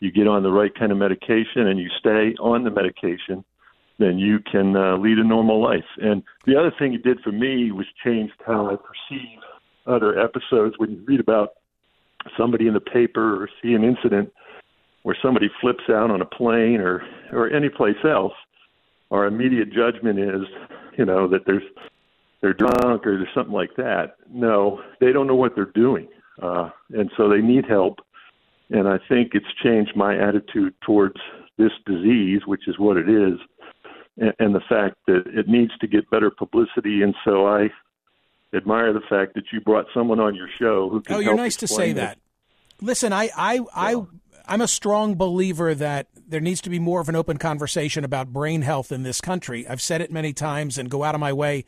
you 0.00 0.10
get 0.10 0.26
on 0.26 0.42
the 0.42 0.50
right 0.50 0.72
kind 0.78 0.92
of 0.92 0.98
medication, 0.98 1.68
and 1.68 1.78
you 1.78 1.88
stay 1.98 2.34
on 2.40 2.64
the 2.64 2.70
medication, 2.70 3.44
then 3.98 4.18
you 4.18 4.38
can 4.40 4.76
uh, 4.76 4.96
lead 4.96 5.18
a 5.18 5.24
normal 5.24 5.62
life. 5.62 5.84
And 5.98 6.22
the 6.46 6.56
other 6.56 6.72
thing 6.78 6.94
it 6.94 7.02
did 7.02 7.20
for 7.20 7.32
me 7.32 7.72
was 7.72 7.86
changed 8.04 8.34
how 8.46 8.66
I 8.66 8.76
perceive 8.76 9.38
other 9.86 10.18
episodes. 10.18 10.74
When 10.78 10.90
you 10.90 11.04
read 11.06 11.20
about 11.20 11.50
somebody 12.36 12.66
in 12.66 12.74
the 12.74 12.80
paper 12.80 13.42
or 13.42 13.48
see 13.62 13.72
an 13.72 13.84
incident 13.84 14.32
where 15.04 15.16
somebody 15.22 15.48
flips 15.60 15.84
out 15.88 16.10
on 16.10 16.20
a 16.20 16.26
plane 16.26 16.80
or 16.80 17.02
or 17.32 17.50
any 17.50 17.68
place 17.68 17.96
else, 18.04 18.34
our 19.10 19.26
immediate 19.26 19.72
judgment 19.72 20.18
is, 20.18 20.42
you 20.98 21.04
know, 21.04 21.28
that 21.28 21.46
there's 21.46 21.62
they're 22.42 22.52
drunk 22.52 23.06
or 23.06 23.16
there's 23.16 23.28
something 23.34 23.54
like 23.54 23.74
that. 23.76 24.16
No, 24.30 24.82
they 25.00 25.12
don't 25.12 25.26
know 25.26 25.36
what 25.36 25.54
they're 25.54 25.72
doing 25.74 26.08
uh, 26.42 26.70
and 26.90 27.10
so 27.16 27.28
they 27.28 27.40
need 27.40 27.64
help. 27.66 27.98
And 28.70 28.88
I 28.88 28.98
think 29.08 29.32
it's 29.34 29.46
changed 29.62 29.94
my 29.94 30.16
attitude 30.16 30.74
towards 30.84 31.16
this 31.56 31.72
disease, 31.84 32.42
which 32.46 32.66
is 32.66 32.78
what 32.78 32.96
it 32.96 33.08
is, 33.08 33.38
and, 34.18 34.32
and 34.38 34.54
the 34.54 34.60
fact 34.68 34.96
that 35.06 35.22
it 35.26 35.48
needs 35.48 35.76
to 35.80 35.86
get 35.86 36.10
better 36.10 36.30
publicity. 36.30 37.02
And 37.02 37.14
so 37.24 37.46
I 37.46 37.70
admire 38.54 38.92
the 38.92 39.02
fact 39.08 39.34
that 39.34 39.44
you 39.52 39.60
brought 39.60 39.86
someone 39.94 40.20
on 40.20 40.34
your 40.34 40.48
show 40.58 40.88
who 40.90 41.00
can. 41.00 41.16
Oh, 41.16 41.18
you're 41.20 41.36
nice 41.36 41.56
to 41.56 41.68
say 41.68 41.90
it. 41.90 41.94
that. 41.94 42.18
Listen, 42.80 43.12
I, 43.12 43.30
I, 43.36 43.60
I, 43.74 44.04
I'm 44.46 44.60
a 44.60 44.68
strong 44.68 45.14
believer 45.14 45.74
that 45.74 46.08
there 46.26 46.40
needs 46.40 46.60
to 46.62 46.70
be 46.70 46.78
more 46.78 47.00
of 47.00 47.08
an 47.08 47.16
open 47.16 47.36
conversation 47.36 48.04
about 48.04 48.32
brain 48.32 48.62
health 48.62 48.92
in 48.92 49.02
this 49.02 49.20
country. 49.20 49.66
I've 49.66 49.80
said 49.80 50.00
it 50.00 50.12
many 50.12 50.32
times 50.32 50.76
and 50.76 50.90
go 50.90 51.04
out 51.04 51.14
of 51.14 51.20
my 51.20 51.32
way 51.32 51.64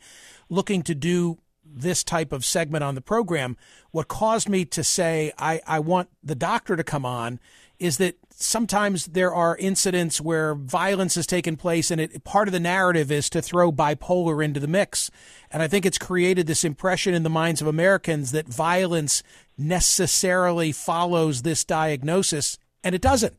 looking 0.49 0.83
to 0.83 0.95
do 0.95 1.39
this 1.71 2.03
type 2.03 2.31
of 2.31 2.43
segment 2.43 2.83
on 2.83 2.95
the 2.95 3.01
program, 3.01 3.57
what 3.91 4.07
caused 4.07 4.49
me 4.49 4.65
to 4.65 4.83
say 4.83 5.31
I, 5.37 5.61
I 5.67 5.79
want 5.79 6.09
the 6.23 6.35
doctor 6.35 6.75
to 6.75 6.83
come 6.83 7.05
on 7.05 7.39
is 7.79 7.97
that 7.97 8.15
sometimes 8.31 9.05
there 9.05 9.33
are 9.33 9.55
incidents 9.57 10.19
where 10.19 10.53
violence 10.55 11.15
has 11.15 11.25
taken 11.25 11.55
place 11.55 11.91
and 11.91 12.01
it, 12.01 12.23
part 12.23 12.47
of 12.47 12.51
the 12.51 12.59
narrative 12.59 13.11
is 13.11 13.29
to 13.29 13.41
throw 13.41 13.71
bipolar 13.71 14.43
into 14.43 14.59
the 14.59 14.67
mix. 14.67 15.09
And 15.51 15.63
I 15.63 15.67
think 15.67 15.85
it's 15.85 15.97
created 15.97 16.47
this 16.47 16.63
impression 16.63 17.13
in 17.13 17.23
the 17.23 17.29
minds 17.29 17.61
of 17.61 17.67
Americans 17.67 18.31
that 18.31 18.47
violence 18.47 19.23
necessarily 19.57 20.71
follows 20.71 21.41
this 21.41 21.63
diagnosis, 21.65 22.57
and 22.83 22.95
it 22.95 23.01
doesn't. 23.01 23.35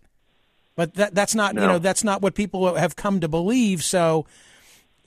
But 0.76 0.94
that 0.94 1.14
that's 1.14 1.34
not 1.34 1.54
No. 1.54 1.62
you 1.62 1.68
know 1.68 1.78
that's 1.78 2.04
not 2.04 2.22
what 2.22 2.34
people 2.34 2.74
have 2.74 2.96
come 2.96 3.20
to 3.20 3.28
believe. 3.28 3.82
So 3.84 4.26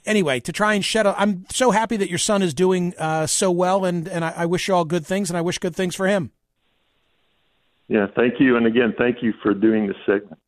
anyway, 0.05 0.39
to 0.41 0.51
try 0.51 0.73
and 0.73 0.83
shed 0.83 1.05
a, 1.05 1.19
I'm 1.19 1.45
so 1.49 1.71
happy 1.71 1.97
that 1.97 2.09
your 2.09 2.19
son 2.19 2.41
is 2.41 2.53
doing 2.53 2.93
uh, 2.97 3.27
so 3.27 3.51
well, 3.51 3.85
and 3.85 4.07
and 4.07 4.23
I, 4.23 4.33
I 4.37 4.45
wish 4.45 4.67
you 4.67 4.75
all 4.75 4.85
good 4.85 5.05
things, 5.05 5.29
and 5.29 5.37
I 5.37 5.41
wish 5.41 5.57
good 5.57 5.75
things 5.75 5.95
for 5.95 6.07
him. 6.07 6.31
Yeah, 7.87 8.07
thank 8.15 8.39
you, 8.39 8.55
and 8.55 8.65
again, 8.65 8.93
thank 8.97 9.21
you 9.21 9.33
for 9.41 9.53
doing 9.53 9.87
this 9.87 9.97
segment. 10.05 10.39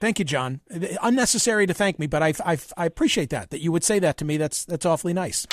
Thank 0.00 0.18
you, 0.18 0.24
John. 0.24 0.60
Unnecessary 1.00 1.64
to 1.66 1.74
thank 1.74 2.00
me, 2.00 2.08
but 2.08 2.24
I, 2.24 2.34
I, 2.44 2.58
I 2.76 2.86
appreciate 2.86 3.30
that 3.30 3.50
that 3.50 3.60
you 3.60 3.70
would 3.70 3.84
say 3.84 4.00
that 4.00 4.16
to 4.16 4.24
me. 4.24 4.36
That's 4.36 4.64
that's 4.64 4.84
awfully 4.84 5.12
nice. 5.12 5.46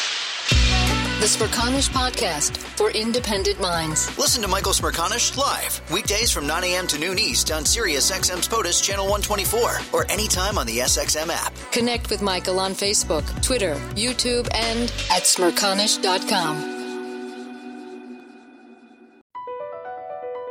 The 1.29 1.45
Smerconish 1.45 1.89
Podcast 1.91 2.57
for 2.57 2.89
independent 2.89 3.61
minds. 3.61 4.17
Listen 4.17 4.41
to 4.41 4.47
Michael 4.47 4.71
Smerconish 4.71 5.37
live 5.37 5.79
weekdays 5.91 6.31
from 6.31 6.47
9 6.47 6.63
a.m. 6.63 6.87
to 6.87 6.97
noon 6.97 7.19
East 7.19 7.51
on 7.51 7.65
Sirius 7.65 8.09
XM's 8.09 8.47
POTUS 8.47 8.81
Channel 8.81 9.05
124 9.05 9.79
or 9.93 10.11
anytime 10.11 10.57
on 10.57 10.65
the 10.65 10.79
SXM 10.79 11.29
app. 11.29 11.53
Connect 11.71 12.09
with 12.09 12.23
Michael 12.23 12.59
on 12.59 12.71
Facebook, 12.71 13.23
Twitter, 13.43 13.75
YouTube, 13.93 14.49
and 14.55 14.91
at 15.11 15.23
smerconish.com. 15.23 16.77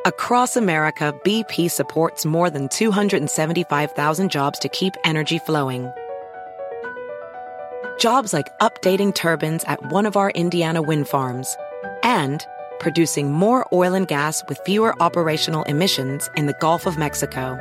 Across 0.07 0.57
America, 0.57 1.12
BP 1.25 1.73
supports 1.73 2.25
more 2.25 2.51
than 2.51 2.69
275,000 2.69 4.31
jobs 4.31 4.61
to 4.61 4.69
keep 4.69 4.95
energy 5.03 5.41
flowing. 5.41 5.91
Jobs 7.99 8.33
like 8.33 8.57
updating 8.61 9.13
turbines 9.13 9.65
at 9.65 9.91
one 9.91 10.07
of 10.07 10.17
our 10.17 10.31
Indiana 10.31 10.81
wind 10.81 11.09
farms 11.09 11.57
and 12.05 12.47
producing 12.79 13.33
more 13.33 13.67
oil 13.73 13.93
and 13.93 14.07
gas 14.07 14.43
with 14.49 14.61
fewer 14.65 14.95
operational 15.03 15.65
emissions 15.65 16.31
in 16.37 16.47
the 16.47 16.57
Gulf 16.61 16.87
of 16.87 16.97
Mexico. 16.97 17.59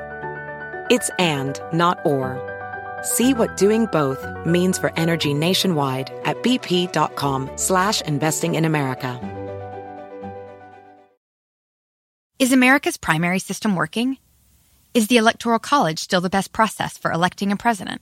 It's 0.92 1.10
and, 1.18 1.60
not 1.74 1.98
or. 2.06 2.38
See 3.02 3.34
what 3.34 3.58
doing 3.58 3.88
both 3.88 4.24
means 4.46 4.78
for 4.78 4.94
energy 4.96 5.34
nationwide 5.34 6.12
at 6.24 6.42
bp.com 6.44 7.50
slash 7.56 8.02
investing 8.02 8.56
in 8.56 8.64
America. 8.64 9.20
Is 12.38 12.52
America's 12.52 12.98
primary 12.98 13.40
system 13.40 13.76
working? 13.76 14.18
Is 14.94 15.08
the 15.08 15.18
Electoral 15.18 15.58
College 15.58 15.98
still 15.98 16.22
the 16.22 16.30
best 16.30 16.54
process 16.54 16.96
for 16.96 17.12
electing 17.12 17.52
a 17.52 17.58
president? 17.58 18.02